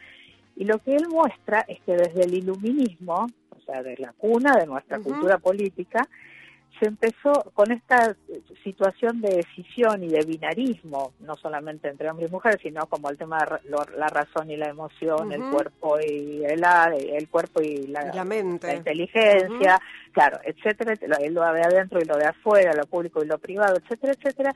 [0.56, 3.28] Y lo que él muestra es que desde el iluminismo,
[3.68, 6.08] sea, de la cuna de nuestra cultura política,
[6.80, 8.16] se empezó con esta
[8.64, 13.18] situación de decisión y de binarismo, no solamente entre hombres y mujeres, sino como el
[13.18, 16.64] tema de la razón y la emoción, el cuerpo y el,
[17.14, 18.76] el cuerpo y la, mente.
[18.76, 19.80] inteligencia,
[20.12, 20.94] claro, etcétera,
[21.30, 24.54] lo de adentro y lo de afuera, lo público y lo privado, etcétera, etcétera,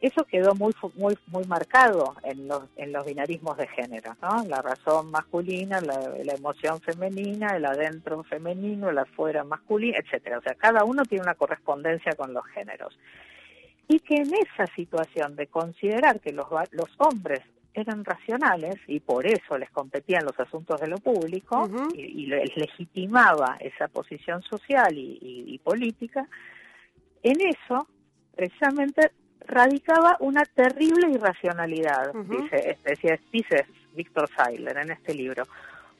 [0.00, 4.62] eso quedó muy muy muy marcado en los en los binarismos de género no la
[4.62, 10.38] razón masculina la, emoción femenina el adentro femenino el afuera masculino etcétera.
[10.38, 12.98] O sea cada uno tiene una correspondencia con los géneros.
[13.88, 17.40] Y que en esa situación de considerar que los los hombres
[17.74, 23.56] eran racionales y por eso les competían los asuntos de lo público y, les legitimaba
[23.60, 26.26] esa posición social y, y política
[27.22, 27.86] en eso
[28.34, 29.12] precisamente
[29.46, 35.44] radicaba una terrible irracionalidad, dice, dice, dice Víctor Seiler en este libro.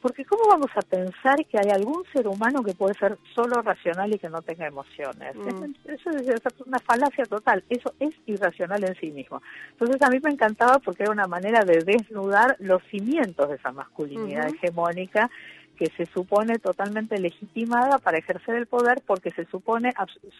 [0.00, 4.14] Porque ¿cómo vamos a pensar que hay algún ser humano que puede ser solo racional
[4.14, 5.34] y que no tenga emociones?
[5.34, 5.74] Mm.
[5.86, 9.42] Eso es una falacia total, eso es irracional en sí mismo.
[9.72, 13.72] Entonces a mí me encantaba porque era una manera de desnudar los cimientos de esa
[13.72, 15.28] masculinidad hegemónica
[15.78, 19.92] que se supone totalmente legitimada para ejercer el poder porque se supone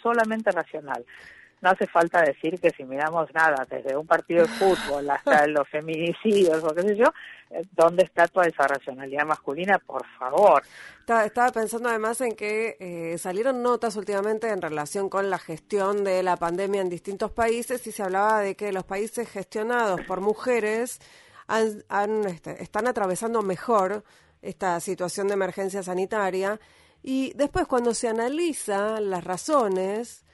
[0.03, 1.05] solamente racional
[1.61, 5.69] no hace falta decir que si miramos nada, desde un partido de fútbol hasta los
[5.69, 7.07] feminicidios o qué sé yo,
[7.51, 9.79] eh, ¿dónde está toda esa racionalidad masculina?
[9.79, 10.63] Por favor.
[11.01, 16.23] Estaba, pensando además en que eh, salieron notas últimamente en relación con la gestión de
[16.23, 21.01] la pandemia en distintos países y se hablaba de que los países gestionados por mujeres
[21.47, 24.05] han, este, están atravesando mejor
[24.43, 26.61] esta situación de emergencia sanitaria
[27.03, 30.25] y después cuando se analiza las razones,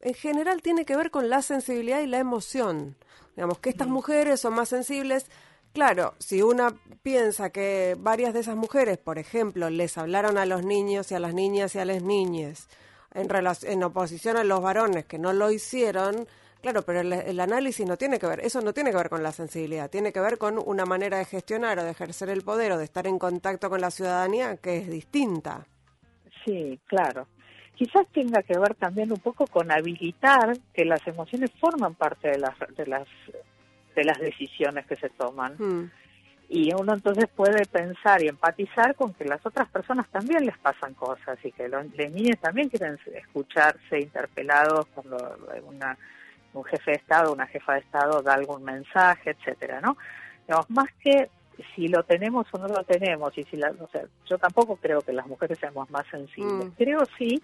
[0.00, 2.96] en general tiene que ver con la sensibilidad y la emoción.
[3.36, 5.26] Digamos que estas mujeres son más sensibles.
[5.72, 10.64] Claro, si una piensa que varias de esas mujeres, por ejemplo, les hablaron a los
[10.64, 12.68] niños y a las niñas y a las niñas
[13.14, 13.28] en,
[13.62, 16.26] en oposición a los varones que no lo hicieron,
[16.62, 19.22] claro, pero el, el, análisis no tiene que ver, eso no tiene que ver con
[19.22, 22.72] la sensibilidad, tiene que ver con una manera de gestionar o de ejercer el poder
[22.72, 25.66] o de estar en contacto con la ciudadanía que es distinta.
[26.44, 27.26] Sí, claro
[27.82, 32.38] quizás tenga que ver también un poco con habilitar que las emociones forman parte de
[32.38, 33.08] las de las
[33.94, 35.56] de las decisiones que se toman.
[35.58, 35.90] Hmm.
[36.48, 40.94] Y uno entonces puede pensar y empatizar con que las otras personas también les pasan
[40.94, 45.16] cosas y que los, niños también quieren escucharse interpelados cuando
[45.64, 45.96] una
[46.54, 49.96] un jefe de Estado, una jefa de Estado da algún mensaje, etcétera, ¿no?
[50.46, 51.30] Digamos, más que
[51.74, 55.00] si lo tenemos o no lo tenemos, y si la, o sea, yo tampoco creo
[55.00, 56.66] que las mujeres seamos más sensibles.
[56.66, 56.70] Mm.
[56.76, 57.42] Creo sí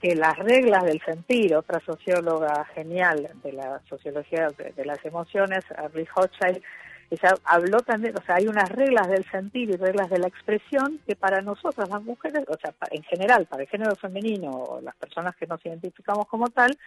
[0.00, 6.10] que las reglas del sentir, otra socióloga genial de la sociología de, las emociones, Rick
[6.16, 6.62] Hochschild,
[7.10, 11.00] ella habló también, o sea, hay unas reglas del sentir y reglas de la expresión
[11.06, 14.94] que para nosotras las mujeres, o sea, en general, para el género femenino o las
[14.94, 16.78] personas que nos identificamos como tal,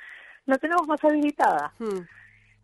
[0.46, 1.74] la tenemos más habilitada.
[1.80, 2.02] Hmm.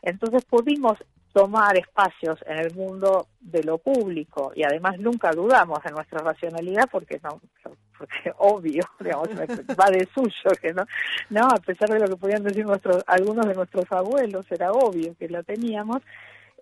[0.02, 0.98] Entonces pudimos
[1.34, 6.90] tomar espacios en el mundo de lo público y además nunca dudamos de nuestra racionalidad
[6.92, 7.40] porque no
[7.98, 10.86] porque obvio digamos va de suyo que no
[11.30, 15.16] no a pesar de lo que podían decir nuestros algunos de nuestros abuelos era obvio
[15.20, 16.02] que lo teníamos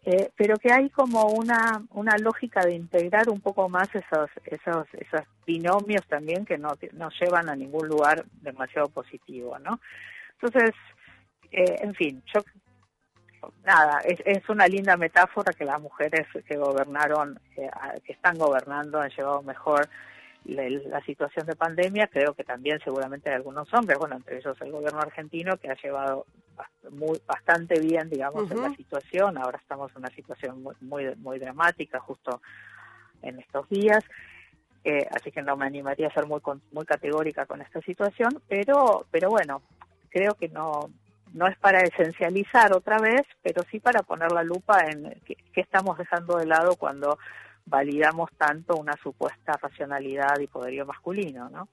[0.03, 4.85] eh, pero que hay como una una lógica de integrar un poco más esos esos
[4.93, 9.79] esos binomios también que no no llevan a ningún lugar demasiado positivo no
[10.33, 10.75] entonces
[11.51, 12.41] eh, en fin yo
[13.63, 17.69] nada, es, es, una linda metáfora que las mujeres que gobernaron, eh,
[18.03, 19.87] que están gobernando, han llevado mejor
[20.45, 22.07] la, situación de pandemia.
[22.07, 25.75] Creo que también seguramente hay algunos hombres, bueno, entre ellos el gobierno argentino, que ha
[25.75, 26.25] llevado
[26.91, 29.37] muy, bastante bien, digamos, en la situación.
[29.37, 32.41] Ahora estamos en una situación muy, muy, muy dramática justo
[33.21, 34.03] en estos días.
[34.83, 36.39] Eh, así que no me animaría a ser muy
[36.71, 39.61] muy categórica con esta situación, pero pero bueno,
[40.09, 40.89] creo que no
[41.37, 45.97] no es para esencializar otra vez, pero sí para poner la lupa en qué, estamos
[45.97, 47.17] dejando de lado cuando
[47.65, 51.67] validamos tanto una supuesta racionalidad y poderío masculino, ¿no?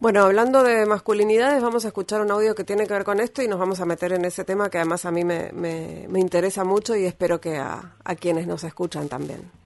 [0.00, 3.42] Bueno, hablando de masculinidades, vamos a escuchar un audio que tiene que ver con esto
[3.42, 6.64] y nos vamos a meter en ese tema que además a mí me, me, interesa
[6.64, 9.61] mucho y espero que a, a quienes nos escuchan también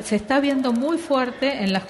[0.00, 1.82] se está viendo muy fuerte en los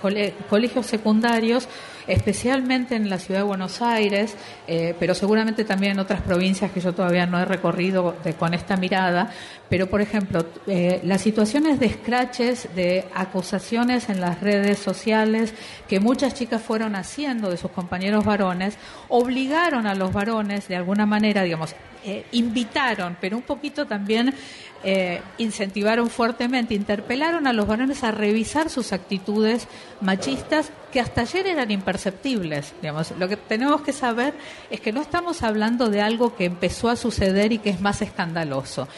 [0.49, 1.69] colegios secundarios,
[2.07, 4.37] especialmente en la ciudad de Buenos Aires,
[4.67, 8.79] eh, pero seguramente también en otras provincias que yo todavía no he recorrido con esta
[8.79, 9.31] mirada.
[9.69, 15.53] Pero, por ejemplo, eh, las situaciones de scratches, de acusaciones en las redes sociales
[15.87, 21.05] que muchas chicas fueron haciendo de sus compañeros varones, obligaron a los varones, de alguna
[21.05, 24.35] manera, digamos, eh, invitaron, pero un poquito también
[24.83, 29.69] eh, incentivaron fuertemente, interpelaron a los varones a revisar sus actitudes
[30.01, 32.75] machistas que hasta ayer eran imperceptibles.
[32.81, 33.13] Digamos.
[33.19, 34.35] Lo que tenemos que saber
[34.71, 38.03] es que no estamos hablando de algo que empezó a suceder y que es más
[38.03, 38.89] escandaloso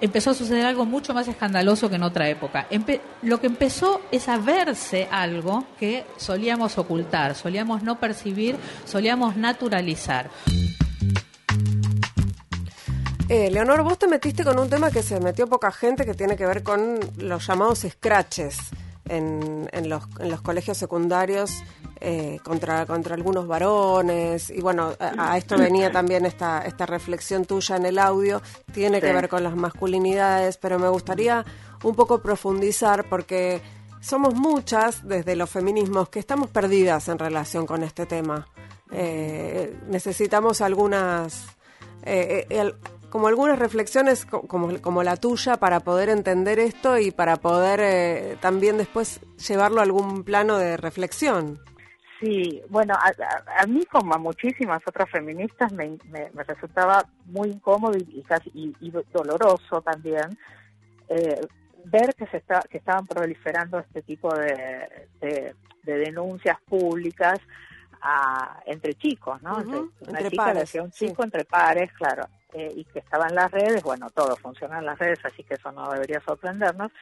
[0.00, 2.66] empezó a suceder algo mucho más escandaloso que en otra época.
[3.22, 10.30] lo que empezó es a verse algo que solíamos ocultar, solíamos no percibir, solíamos naturalizar.
[13.28, 16.36] Eh, Leonor, vos te metiste con un tema que se metió poca gente, que tiene
[16.36, 18.58] que ver con los llamados scratches
[19.08, 21.62] en, en, los, en los colegios secundarios
[22.00, 24.50] eh, contra, contra algunos varones.
[24.50, 28.42] Y bueno, a, esto venía también esta, esta reflexión tuya en el audio,
[28.74, 31.46] tiene que ver con las masculinidades, pero me gustaría
[31.82, 33.62] un poco profundizar porque
[34.00, 38.46] somos muchas desde los feminismos que estamos perdidas en relación con este tema.
[38.92, 41.46] Eh, necesitamos algunas
[42.02, 42.74] eh, eh
[43.14, 48.36] como algunas reflexiones como, como la tuya para poder entender esto y para poder eh,
[48.40, 51.60] también después llevarlo a algún plano de reflexión.
[52.18, 55.96] Sí, bueno, a, mí como a muchísimas otras feministas me,
[56.44, 60.36] resultaba muy incómodo y, casi y, doloroso también
[61.08, 61.40] eh,
[61.84, 67.38] ver que se está que estaban proliferando este tipo de, de, denuncias públicas
[68.02, 69.60] a, entre chicos, ¿no?
[69.60, 72.26] entre, pares, un chico entre pares, claro.
[72.56, 75.54] Eh, y que estaba en las redes, bueno, todo funciona en las redes, así que
[75.54, 76.92] eso no debería sorprendernos.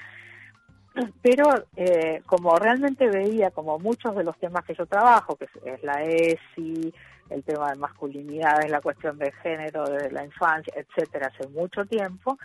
[1.22, 5.82] Pero eh, como realmente veía, como muchos de los temas que yo trabajo, que es,
[5.82, 6.94] la ESI,
[7.28, 11.84] el tema de masculinidad, es la cuestión de género, de la infancia, etcétera, hace mucho
[11.84, 12.38] tiempo,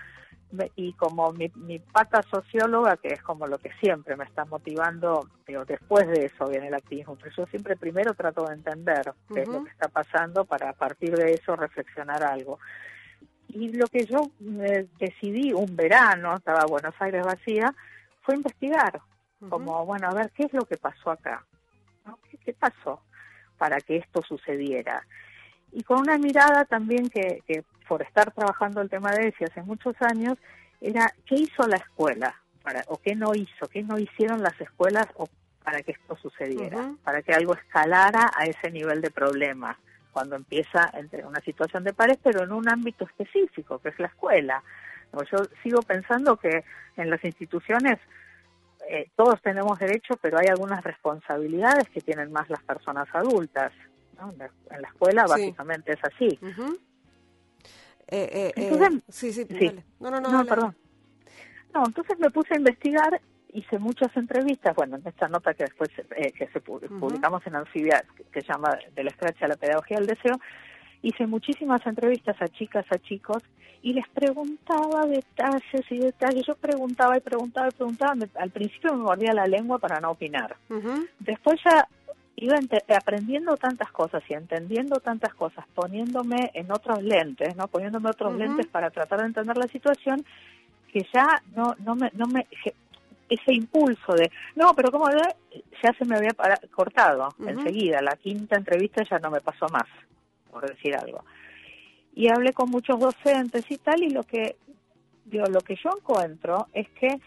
[0.76, 5.30] y como mi, mi pata socióloga, que es como lo que siempre me está motivando,
[5.46, 9.42] pero después de eso viene el activismo, pero yo siempre primero trato de entender qué
[9.44, 12.60] es lo que está pasando para a partir de eso reflexionar algo
[13.50, 14.30] y lo que yo
[15.00, 17.74] decidí un verano, estaba Buenos Aires vacía,
[18.22, 19.02] fue investigar,
[19.50, 21.46] como, bueno, a ver, ¿qué es lo que pasó acá?
[22.44, 23.02] ¿Qué, pasó
[23.58, 25.06] para que esto sucediera?
[25.72, 29.62] Y con una mirada también que, que por estar trabajando el tema de ESI hace
[29.64, 30.38] muchos años,
[30.82, 35.08] era qué hizo la escuela para, o qué no hizo, qué no hicieron las escuelas
[35.16, 35.28] o
[35.64, 39.78] para que esto sucediera, para que algo escalara a ese nivel de problema
[40.12, 44.08] cuando empieza entre una situación de pares, pero en un ámbito específico, que es la
[44.08, 44.64] escuela.
[45.32, 46.64] Yo sigo pensando que
[46.96, 48.00] en las instituciones
[48.90, 53.72] eh, todos tenemos derecho, pero hay algunas responsabilidades que tienen más las personas adultas.
[54.20, 54.38] En,
[54.82, 56.40] la, escuela básicamente es así.
[58.08, 59.46] Eh, entonces, sí, sí,
[60.00, 60.76] No, no, no, perdón.
[61.74, 63.22] No, entonces me puse a investigar
[63.54, 68.04] hice muchas entrevistas, bueno, en esta nota que después eh, que se publicamos en Anfibia,
[68.32, 70.36] que se llama Del Scratch a la Pedagogía del Deseo,
[71.02, 73.44] hice muchísimas entrevistas a chicas, a chicos,
[73.82, 76.46] y les preguntaba detalles y detalles.
[76.46, 78.16] Yo preguntaba y preguntaba y preguntaba.
[78.36, 80.56] al principio me mordía la lengua para no opinar.
[81.20, 81.88] Después ya
[82.36, 82.56] iba
[82.96, 87.68] aprendiendo tantas cosas y entendiendo tantas cosas, poniéndome en otros lentes, ¿no?
[87.68, 90.24] Poniéndome otros lentes para tratar de entender la situación,
[90.92, 91.26] que ya
[91.56, 92.46] no, no me, no me,
[93.30, 96.32] ese impulso de, no, pero como ya se me había
[96.72, 99.86] cortado enseguida, la quinta entrevista ya no me pasó más,
[100.52, 101.24] por decir algo.
[102.14, 104.56] Y hablé con muchos docentes y tal, y lo que,
[105.26, 107.20] digo, lo que yo encuentro es que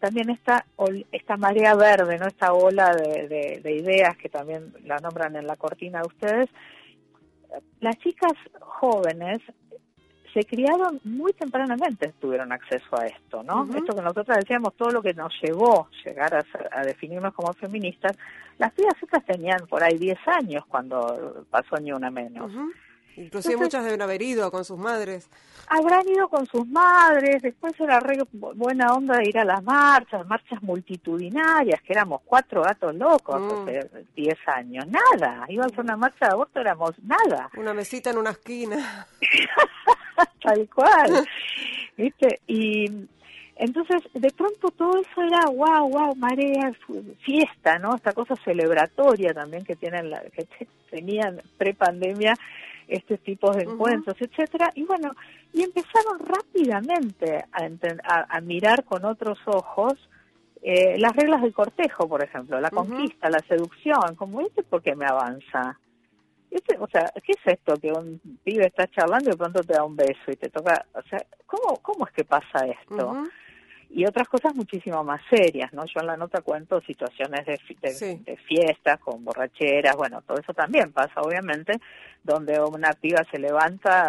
[0.00, 0.66] también esta,
[1.12, 5.56] esta marea verde, no esta ola de, de ideas que también la nombran en la
[5.56, 6.50] cortina de ustedes,
[7.80, 9.40] las chicas jóvenes
[10.34, 13.64] se criaron muy tempranamente, tuvieron acceso a esto, ¿no?
[13.72, 18.16] Esto que nosotros decíamos, todo lo que nos llevó llegar a, definirnos como feministas,
[18.58, 22.50] las pibas estas tenían por ahí 10 años cuando pasó ni una menos.
[23.16, 25.30] Inclusive muchas deben haber ido con sus madres.
[25.68, 30.26] Habrán ido con sus madres, después era re buena onda de ir a las marchas,
[30.26, 33.68] marchas multitudinarias, que éramos cuatro gatos locos mm.
[33.68, 37.50] hace 10 años, nada, iban a una marcha de aborto, éramos nada.
[37.56, 39.06] Una mesita en una esquina.
[40.42, 41.26] Tal cual,
[41.96, 42.40] ¿viste?
[42.46, 42.86] Y
[43.56, 46.72] entonces, de pronto todo eso era wow, wow, marea,
[47.20, 47.94] fiesta, ¿no?
[47.94, 50.46] Esta cosa celebratoria también que tienen la, que
[50.90, 52.34] tenían pre-pandemia
[52.88, 55.12] este tipo de encuentros, etcétera, y bueno,
[55.52, 59.94] y empezaron rápidamente a, a, mirar con otros ojos
[60.62, 64.94] eh, las reglas del cortejo, por ejemplo, la conquista, la seducción, como este, ¿por qué
[64.94, 65.78] me avanza?
[66.54, 69.72] Este, o sea, ¿qué es esto que un pibe está charlando y de pronto te
[69.72, 73.24] da un beso y te toca, o sea, ¿cómo, cómo es que pasa esto?
[73.90, 75.84] y otras cosas muchísimo más serias, ¿no?
[75.84, 80.92] Yo en la nota cuento situaciones de, de, fiestas con borracheras, bueno, todo eso también
[80.92, 81.80] pasa, obviamente,
[82.24, 84.08] donde una piba se levanta,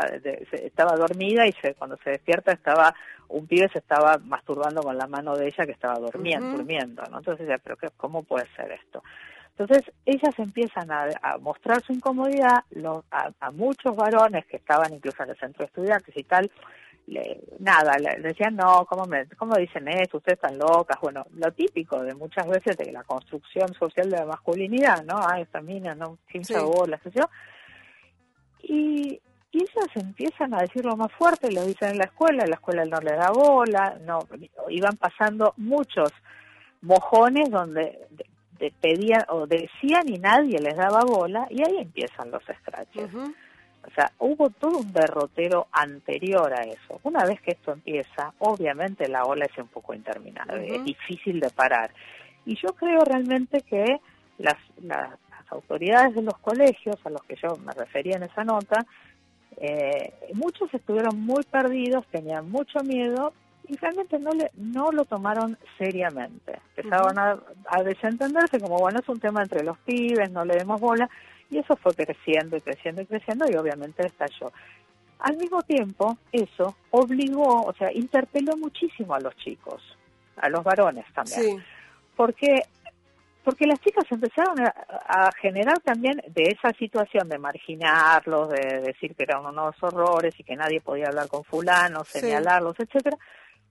[0.52, 2.96] estaba dormida y se, cuando se despierta estaba,
[3.28, 7.20] un pibe se estaba masturbando con la mano de ella que estaba durmiendo, durmiendo, ¿no?
[7.20, 9.04] Entonces, pero qué, ¿cómo puede ser esto?
[9.58, 12.64] Entonces, ellas empiezan a, mostrar su incomodidad,
[13.12, 16.52] a, a, muchos varones que estaban incluso en el centro de estudiantes y tal,
[17.08, 20.18] le, nada, le decían, no, ¿cómo, me, ¿cómo dicen eso?
[20.18, 21.00] Ustedes están locas.
[21.02, 25.16] Bueno, lo típico de muchas veces de la construcción social de la masculinidad, ¿no?
[25.18, 27.30] Ah, esta mina, no, quince bolas, yo.
[28.64, 32.56] Y, y ellas empiezan a decirlo más fuerte, lo dicen en la escuela, en la
[32.56, 34.20] escuela no le da bola, no,
[34.70, 36.12] iban pasando muchos
[36.82, 38.00] mojones donde
[38.82, 43.14] pedían o decían y nadie les daba bola y ahí empiezan los scratches.
[43.14, 47.00] O sea, hubo todo un derrotero anterior a eso.
[47.04, 51.50] Una vez que esto empieza, obviamente la ola es un poco interminable, es difícil de
[51.52, 51.92] parar.
[52.46, 54.00] Y yo creo realmente que
[54.38, 55.10] las, las,
[55.48, 58.84] autoridades de los colegios, a los que yo me refería en esa nota,
[59.58, 63.32] eh, muchos estuvieron muy perdidos, tenían mucho miedo
[63.68, 66.60] y realmente no le no lo tomaron seriamente.
[66.76, 67.38] Empezaron a,
[67.68, 71.10] a, desentenderse como, bueno, es un tema entre los pibes, no le demos bola.
[71.50, 74.52] Y eso fue creciendo y creciendo y creciendo y obviamente estalló.
[75.20, 79.82] Al mismo tiempo, eso obligó, o sea, interpeló muchísimo a los chicos,
[80.38, 81.64] a los varones también.
[82.16, 82.64] Porque
[83.46, 89.22] porque las chicas empezaron a, generar también de esa situación de marginarlos, de decir que
[89.22, 93.16] eran unos horrores y que nadie podía hablar con fulano, señalarlos, etcétera.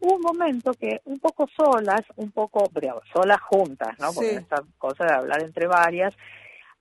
[0.05, 2.71] Hubo un momento que un poco solas, un poco,
[3.11, 4.13] solas juntas, ¿no?
[4.13, 6.13] Porque esta cosa de hablar entre varias,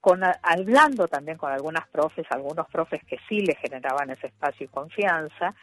[0.01, 4.67] con, hablando también con algunas profes, algunos profes que sí le generaban ese espacio y
[4.67, 5.55] confianza,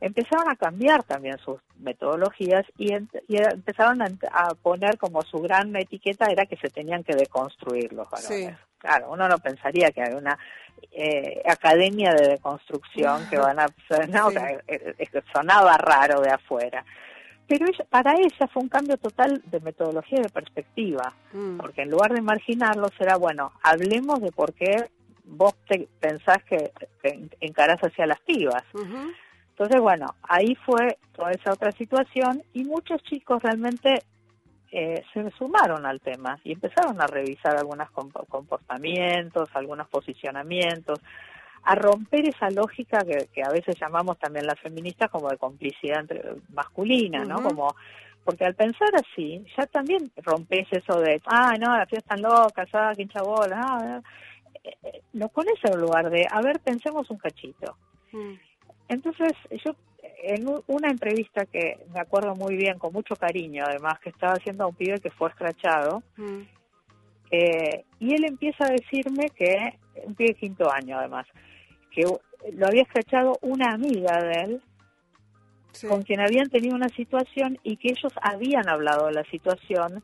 [0.00, 6.46] empezaron a cambiar también sus metodologías y, empezaron a, poner como su gran etiqueta era
[6.46, 8.56] que se tenían que deconstruir los varones.
[8.80, 10.38] Claro, uno no pensaría que hay una
[10.92, 13.66] eh, academia de deconstrucción que van a...
[14.08, 16.84] No, o sea, eh, eh, sonaba raro de afuera.
[17.46, 21.58] Pero para ella fue un cambio total de metodología y de perspectiva, mm.
[21.58, 24.88] porque en lugar de marginarlo será, bueno, hablemos de por qué
[25.24, 26.72] vos te pensás que,
[27.40, 28.62] encarás hacia las pibas.
[29.50, 34.02] Entonces, bueno, ahí fue toda esa otra situación y muchos chicos realmente
[34.70, 41.00] eh, se sumaron al tema y empezaron a revisar algunos comportamientos, algunos posicionamientos,
[41.62, 46.00] a romper esa lógica que, que, a veces llamamos también las feministas como de complicidad
[46.00, 47.42] entre, masculina, ¿no?
[47.42, 47.74] Como
[48.24, 52.68] porque al pensar así, ya también rompes eso de, ah, no, las fiestas están locas,
[52.74, 54.00] ah, quincha bola, ah,
[54.62, 57.76] eh, nos pones en lugar de, a ver, pensemos un cachito.
[58.12, 58.34] Mm.
[58.88, 59.32] Entonces,
[59.64, 59.74] yo
[60.22, 64.64] en una entrevista que me acuerdo muy bien, con mucho cariño, además, que estaba haciendo
[64.64, 66.40] a un pibe que fue escrachado, mm.
[67.30, 71.26] eh, y él empieza a decirme que, un pibe de quinto año además,
[71.90, 72.02] que
[72.52, 74.62] lo había escrachado una amiga de él,
[75.88, 80.02] con quien habían tenido una situación y que ellos habían hablado de la situación,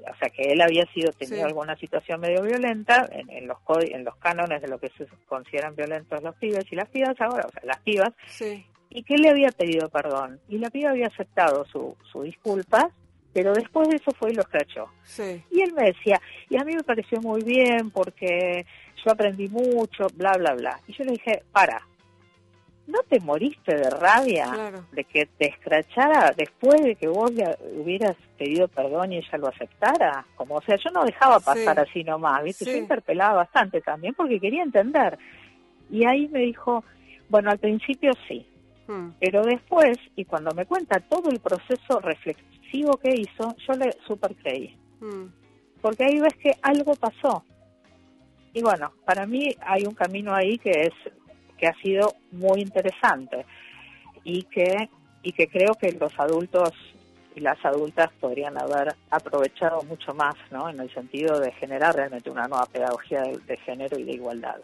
[0.00, 3.58] o sea que él había sido tenido alguna situación medio violenta en, los
[3.90, 7.44] en los cánones de lo que se consideran violentos los pibes y las pibas ahora,
[7.46, 8.12] o sea, las pibas,
[8.94, 12.88] y que él le había pedido perdón y la piba había aceptado su, su disculpa,
[13.34, 14.88] pero después de eso fue y lo escrachó.
[15.50, 18.64] Y él me decía, y a mí me pareció muy bien porque
[19.04, 20.80] yo aprendí mucho, bla, bla, bla.
[20.86, 21.82] Y yo le dije, para,
[22.86, 27.44] ¿no te moriste de rabia de que te escrachara después de que vos le
[27.76, 30.24] hubieras pedido perdón y ella lo aceptara?
[30.36, 32.64] Como, o sea, yo no dejaba pasar así nomás, ¿viste?
[32.64, 35.18] Yo interpelaba bastante también porque quería entender.
[35.90, 36.84] Y ahí me dijo,
[37.28, 38.46] bueno, al principio sí,
[38.86, 39.10] Hmm.
[39.20, 44.34] Pero después, y cuando me cuenta todo el proceso reflexivo que hizo, yo le super
[44.36, 44.76] creí.
[45.00, 45.26] Hmm.
[45.80, 47.44] Porque ahí ves que algo pasó.
[48.52, 50.92] Y bueno, para mí hay un camino ahí que es
[51.58, 53.44] que ha sido muy interesante
[54.22, 54.88] y que
[55.22, 56.70] y que creo que los adultos
[57.34, 60.68] y las adultas podrían haber aprovechado mucho más, ¿no?
[60.68, 64.60] En el sentido de generar realmente una nueva pedagogía de género y de igualdad.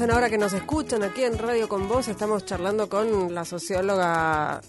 [0.00, 2.08] En Ahora que nos escuchan aquí en Radio con Vos.
[2.08, 4.62] Estamos charlando con la socióloga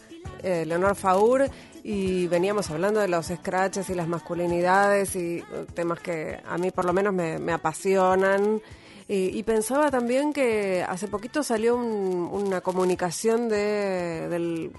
[0.43, 1.49] eh, Leonor Faur
[1.81, 6.71] y veníamos hablando de los scratches y las masculinidades y uh, temas que a mí
[6.71, 8.61] por lo menos me, apasionan.
[9.07, 14.71] Y, pensaba también que hace poquito salió una comunicación de,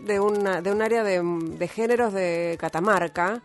[0.00, 3.40] de, una, de un área de, de géneros de Catamarca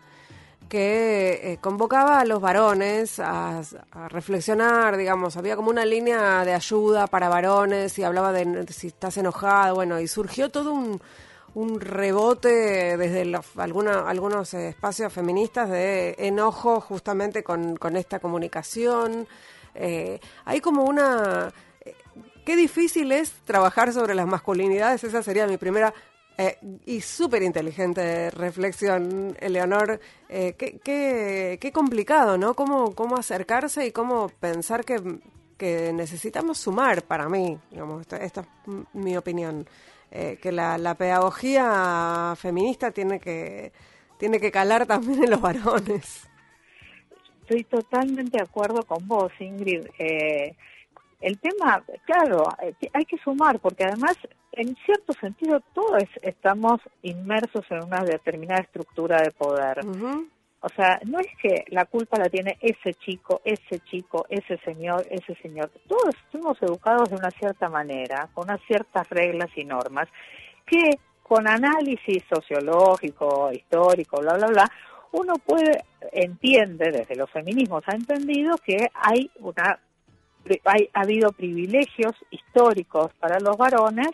[0.68, 3.62] que eh, convocaba a los varones a,
[4.10, 9.18] reflexionar, digamos, había como una línea de ayuda para varones y hablaba de, si estás
[9.18, 11.02] enojado, bueno, y surgió todo un,
[11.54, 19.28] un rebote desde los, alguna, algunos espacios feministas de enojo justamente con, con esta comunicación.
[19.74, 21.52] Eh, hay como una...
[21.82, 21.96] Eh,
[22.46, 25.94] qué difícil es trabajar sobre las masculinidades, esa sería mi primera
[26.38, 30.00] eh, y súper inteligente reflexión, Eleonor.
[30.30, 32.54] Eh, qué, qué, qué, complicado, ¿no?
[32.54, 35.02] Cómo, cómo acercarse y cómo pensar que,
[35.58, 38.34] que necesitamos sumar para mí, digamos, esta, es
[38.94, 39.68] mi opinión,
[40.12, 43.72] eh, que la, la, pedagogía feminista tiene que,
[44.20, 46.28] tiene que calar también en los varones.
[47.42, 49.88] Estoy totalmente de acuerdo con vos, Ingrid.
[49.98, 50.56] Eh,
[51.20, 52.44] el tema, claro,
[52.94, 54.18] hay que sumar, porque además
[54.52, 59.80] en cierto sentido todos estamos inmersos en una determinada estructura de poder.
[60.60, 65.06] O sea, no es que la culpa la tiene ese chico, ese chico, ese señor,
[65.10, 65.70] ese señor.
[65.88, 70.08] Todos fuimos educados de una cierta manera, con unas ciertas reglas y normas,
[70.66, 74.72] que con análisis sociológico, histórico, bla, bla, bla,
[75.12, 79.80] uno puede, entiende, desde los feminismos ha entendido que hay una,
[80.66, 84.10] hay, ha habido privilegios históricos para los varones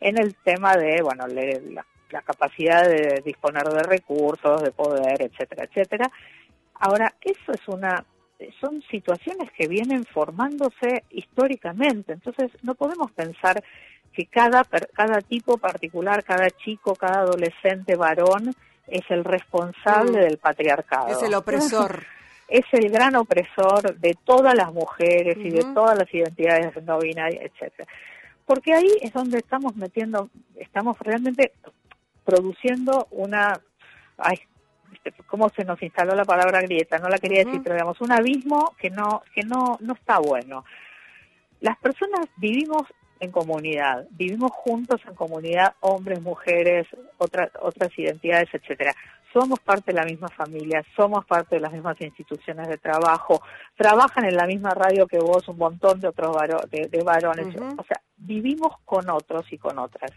[0.00, 1.84] en el tema de, bueno, la,
[2.22, 6.10] capacidad de disponer de recursos, de poder, etcétera, etcétera.
[6.74, 8.04] Ahora, eso es una
[8.60, 13.64] son situaciones que vienen formándose históricamente, entonces no podemos pensar
[14.12, 14.62] que cada
[14.92, 18.54] cada tipo particular, cada chico, cada adolescente varón
[18.86, 20.22] es el responsable mm.
[20.22, 21.08] del patriarcado.
[21.08, 22.04] Es el opresor.
[22.48, 27.44] Es el gran opresor de todas las mujeres y de todas las identidades no binarias,
[27.44, 27.88] etcétera.
[28.46, 31.52] Porque ahí es donde estamos metiendo, estamos realmente
[32.24, 33.58] produciendo una,
[34.18, 34.36] ay,
[34.92, 38.12] este, cómo se nos instaló la palabra grieta, no la quería decir, pero digamos, un
[38.12, 40.64] abismo que no, que no, no está bueno.
[41.60, 42.82] Las personas vivimos
[43.20, 46.86] en comunidad, vivimos juntos en comunidad, hombres, mujeres,
[47.16, 48.94] otras otras identidades, etcétera
[49.34, 53.42] somos parte de la misma familia, somos parte de las mismas instituciones de trabajo,
[53.76, 56.36] trabajan en la misma radio que vos un montón de otros
[56.70, 60.12] de, varones, o sea, vivimos con otros y con otras.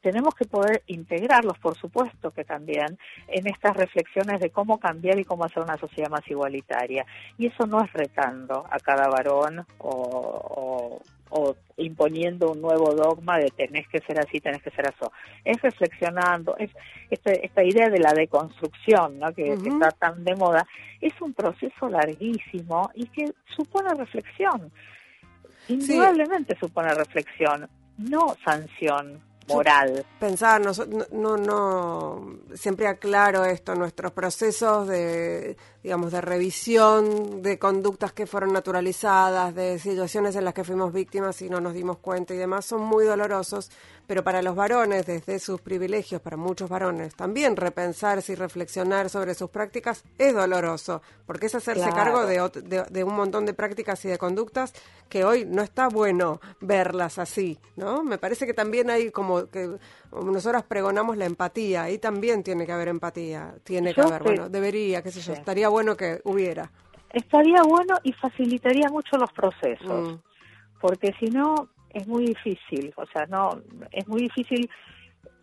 [0.00, 2.98] Tenemos que poder integrarlos, por supuesto que también,
[3.28, 7.06] en estas reflexiones de cómo cambiar y cómo hacer una sociedad más igualitaria.
[7.38, 11.00] Y eso no es retando a cada varón o, o
[11.76, 15.12] imponiendo un nuevo dogma de tenés que ser así, tenés que ser eso.
[15.44, 16.70] Es reflexionando, es
[17.10, 19.32] este, esta idea de la deconstrucción, ¿no?
[19.32, 20.66] que, está tan de moda,
[21.00, 24.70] es un proceso larguísimo y que supone reflexión.
[25.68, 27.68] Indudablemente supone reflexión.
[27.98, 30.04] no sanción moral.
[30.18, 30.72] Pensar, no,
[31.12, 38.54] no, no, siempre aclaro esto, nuestros procesos de, digamos, de revisión de conductas que fueron
[38.54, 42.64] naturalizadas, de situaciones en las que fuimos víctimas y no nos dimos cuenta y demás,
[42.64, 43.70] son muy dolorosos,
[44.06, 49.34] pero para los varones, desde sus privilegios, para muchos varones, también repensarse y reflexionar sobre
[49.34, 54.08] sus prácticas es doloroso, porque es hacerse cargo de, de, un montón de prácticas y
[54.08, 54.72] de conductas
[55.10, 58.02] que hoy no está bueno verlas así, ¿no?
[58.02, 59.76] Me parece que también hay como que
[60.22, 65.02] nosotras pregonamos la empatía, ahí también tiene que haber empatía, tiene que haber, bueno, debería,
[65.02, 66.70] qué sé yo, estaría bueno que hubiera.
[67.12, 70.20] Estaría bueno y facilitaría mucho los procesos, mm.
[70.80, 73.50] porque si no, es muy difícil, o sea, no,
[73.92, 74.68] es muy difícil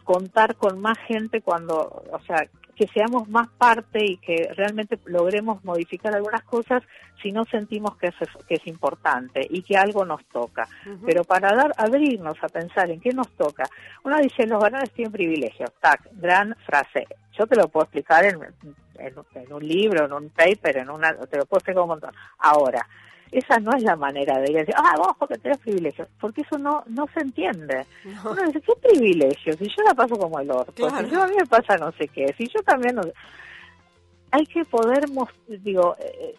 [0.04, 2.48] contar con más gente cuando, o sea,
[2.82, 6.82] que seamos más parte y que realmente logremos modificar algunas cosas
[7.22, 8.16] si no sentimos que es,
[8.48, 10.68] que es importante y que algo nos toca.
[11.06, 13.66] Pero para dar, abrirnos a pensar en qué nos toca,
[14.04, 17.06] uno dice, los varones tienen privilegios, tac, gran frase.
[17.38, 18.40] Yo te lo puedo explicar en,
[18.98, 22.16] en, un libro, en un paper, en una, te lo puedo explicar un montón.
[22.40, 22.84] Ahora,
[23.32, 26.84] esa no es la manera de decir, ah, vos porque tenés privilegios, porque eso no
[26.88, 27.86] no se entiende.
[28.26, 29.56] Uno dice, ¿qué privilegios?
[29.58, 32.08] Si yo la paso como el orto, si yo a mí me pasa no sé
[32.10, 33.04] qué, si yo también no...
[34.34, 35.06] Hay que poder,
[35.48, 36.36] digo, eh,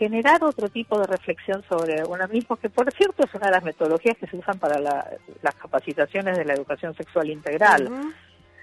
[0.00, 3.64] generar otro tipo de reflexión sobre uno mismo, que por cierto es una de las
[3.64, 7.90] metodologías que se usan para las capacitaciones de la educación sexual integral.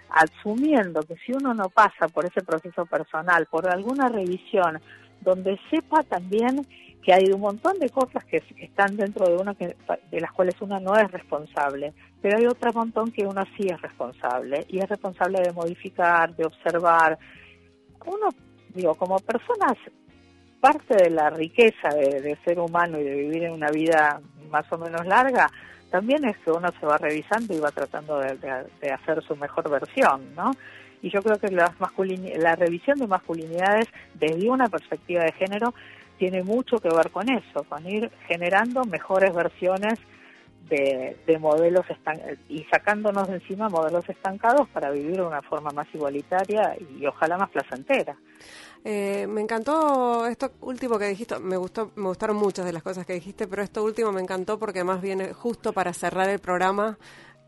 [0.10, 4.80] Asumiendo que si uno no pasa por ese proceso personal, por alguna revisión,
[5.22, 6.66] donde sepa también
[7.08, 9.78] que hay un montón de cosas que, están dentro de uno que,
[10.12, 13.82] de las cuales uno no es responsable, pero hay otro montón que uno sí es
[13.82, 17.18] responsable y es responsable de modificar, de observar.
[18.06, 18.28] Uno,
[18.76, 19.78] digo, como personas,
[20.60, 24.20] parte de la riqueza de, ser humano y de vivir en una vida
[24.52, 25.50] más o menos larga,
[25.90, 28.36] también es que uno se va revisando y va tratando de,
[28.82, 30.52] de hacer su mejor versión, ¿no?
[31.02, 31.72] Y yo creo que las
[32.38, 35.74] la revisión de masculinidades desde una perspectiva de género
[36.18, 40.00] tiene mucho que ver con eso, con ir generando mejores versiones
[40.70, 41.86] de, modelos
[42.50, 47.38] y sacándonos de encima modelos estancados para vivir de una forma más igualitaria y ojalá
[47.38, 48.18] más placentera.
[48.84, 53.06] Eh, me encantó esto último que dijiste, me gustó, me gustaron muchas de las cosas
[53.06, 56.98] que dijiste, pero esto último me encantó porque más viene justo para cerrar el programa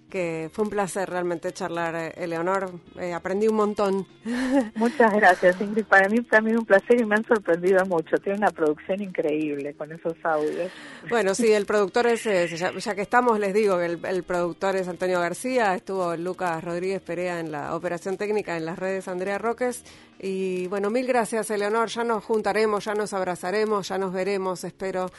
[0.09, 2.71] que fue un placer realmente charlar, eh, Eleonor.
[2.99, 4.07] Eh, aprendí un montón.
[4.75, 5.85] Muchas gracias, Ingrid.
[5.85, 8.17] Para mí también un placer y me han sorprendido mucho.
[8.17, 10.71] Tiene una producción increíble con esos audios.
[11.09, 15.19] Bueno, sí, el productor es, ya, que estamos, les digo que el, productor es Antonio
[15.19, 19.83] García, estuvo Lucas Rodríguez Perea en la operación técnica en las redes Andrea Roques.
[20.19, 21.87] Y bueno, mil gracias, Eleonor.
[21.89, 25.09] Ya nos juntaremos, ya nos abrazaremos, ya nos veremos, espero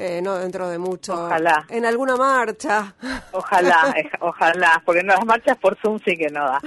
[0.00, 1.12] eh, no dentro de mucho.
[1.12, 1.66] Ojalá.
[1.68, 2.94] En alguna marcha.
[3.32, 6.58] Ojalá, ojalá, porque no, las marchas por Zoom sí que no da.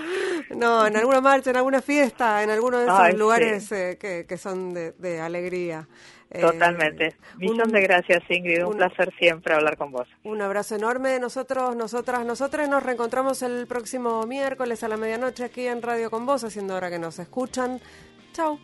[0.55, 4.37] No, en alguna marcha, en alguna fiesta, en alguno de esos lugares eh, que, que,
[4.37, 5.87] son de, alegría.
[6.29, 7.15] Eh, Totalmente.
[7.37, 8.65] Millón de gracias, Ingrid.
[8.65, 10.07] Un, placer siempre hablar con vos.
[10.23, 11.19] Un abrazo enorme.
[11.19, 16.27] Nosotros, nosotras, nosotras nos reencontramos el próximo miércoles a la medianoche aquí en Radio con
[16.27, 17.81] Vos, haciendo hora que nos escuchan.
[18.33, 18.59] Chao.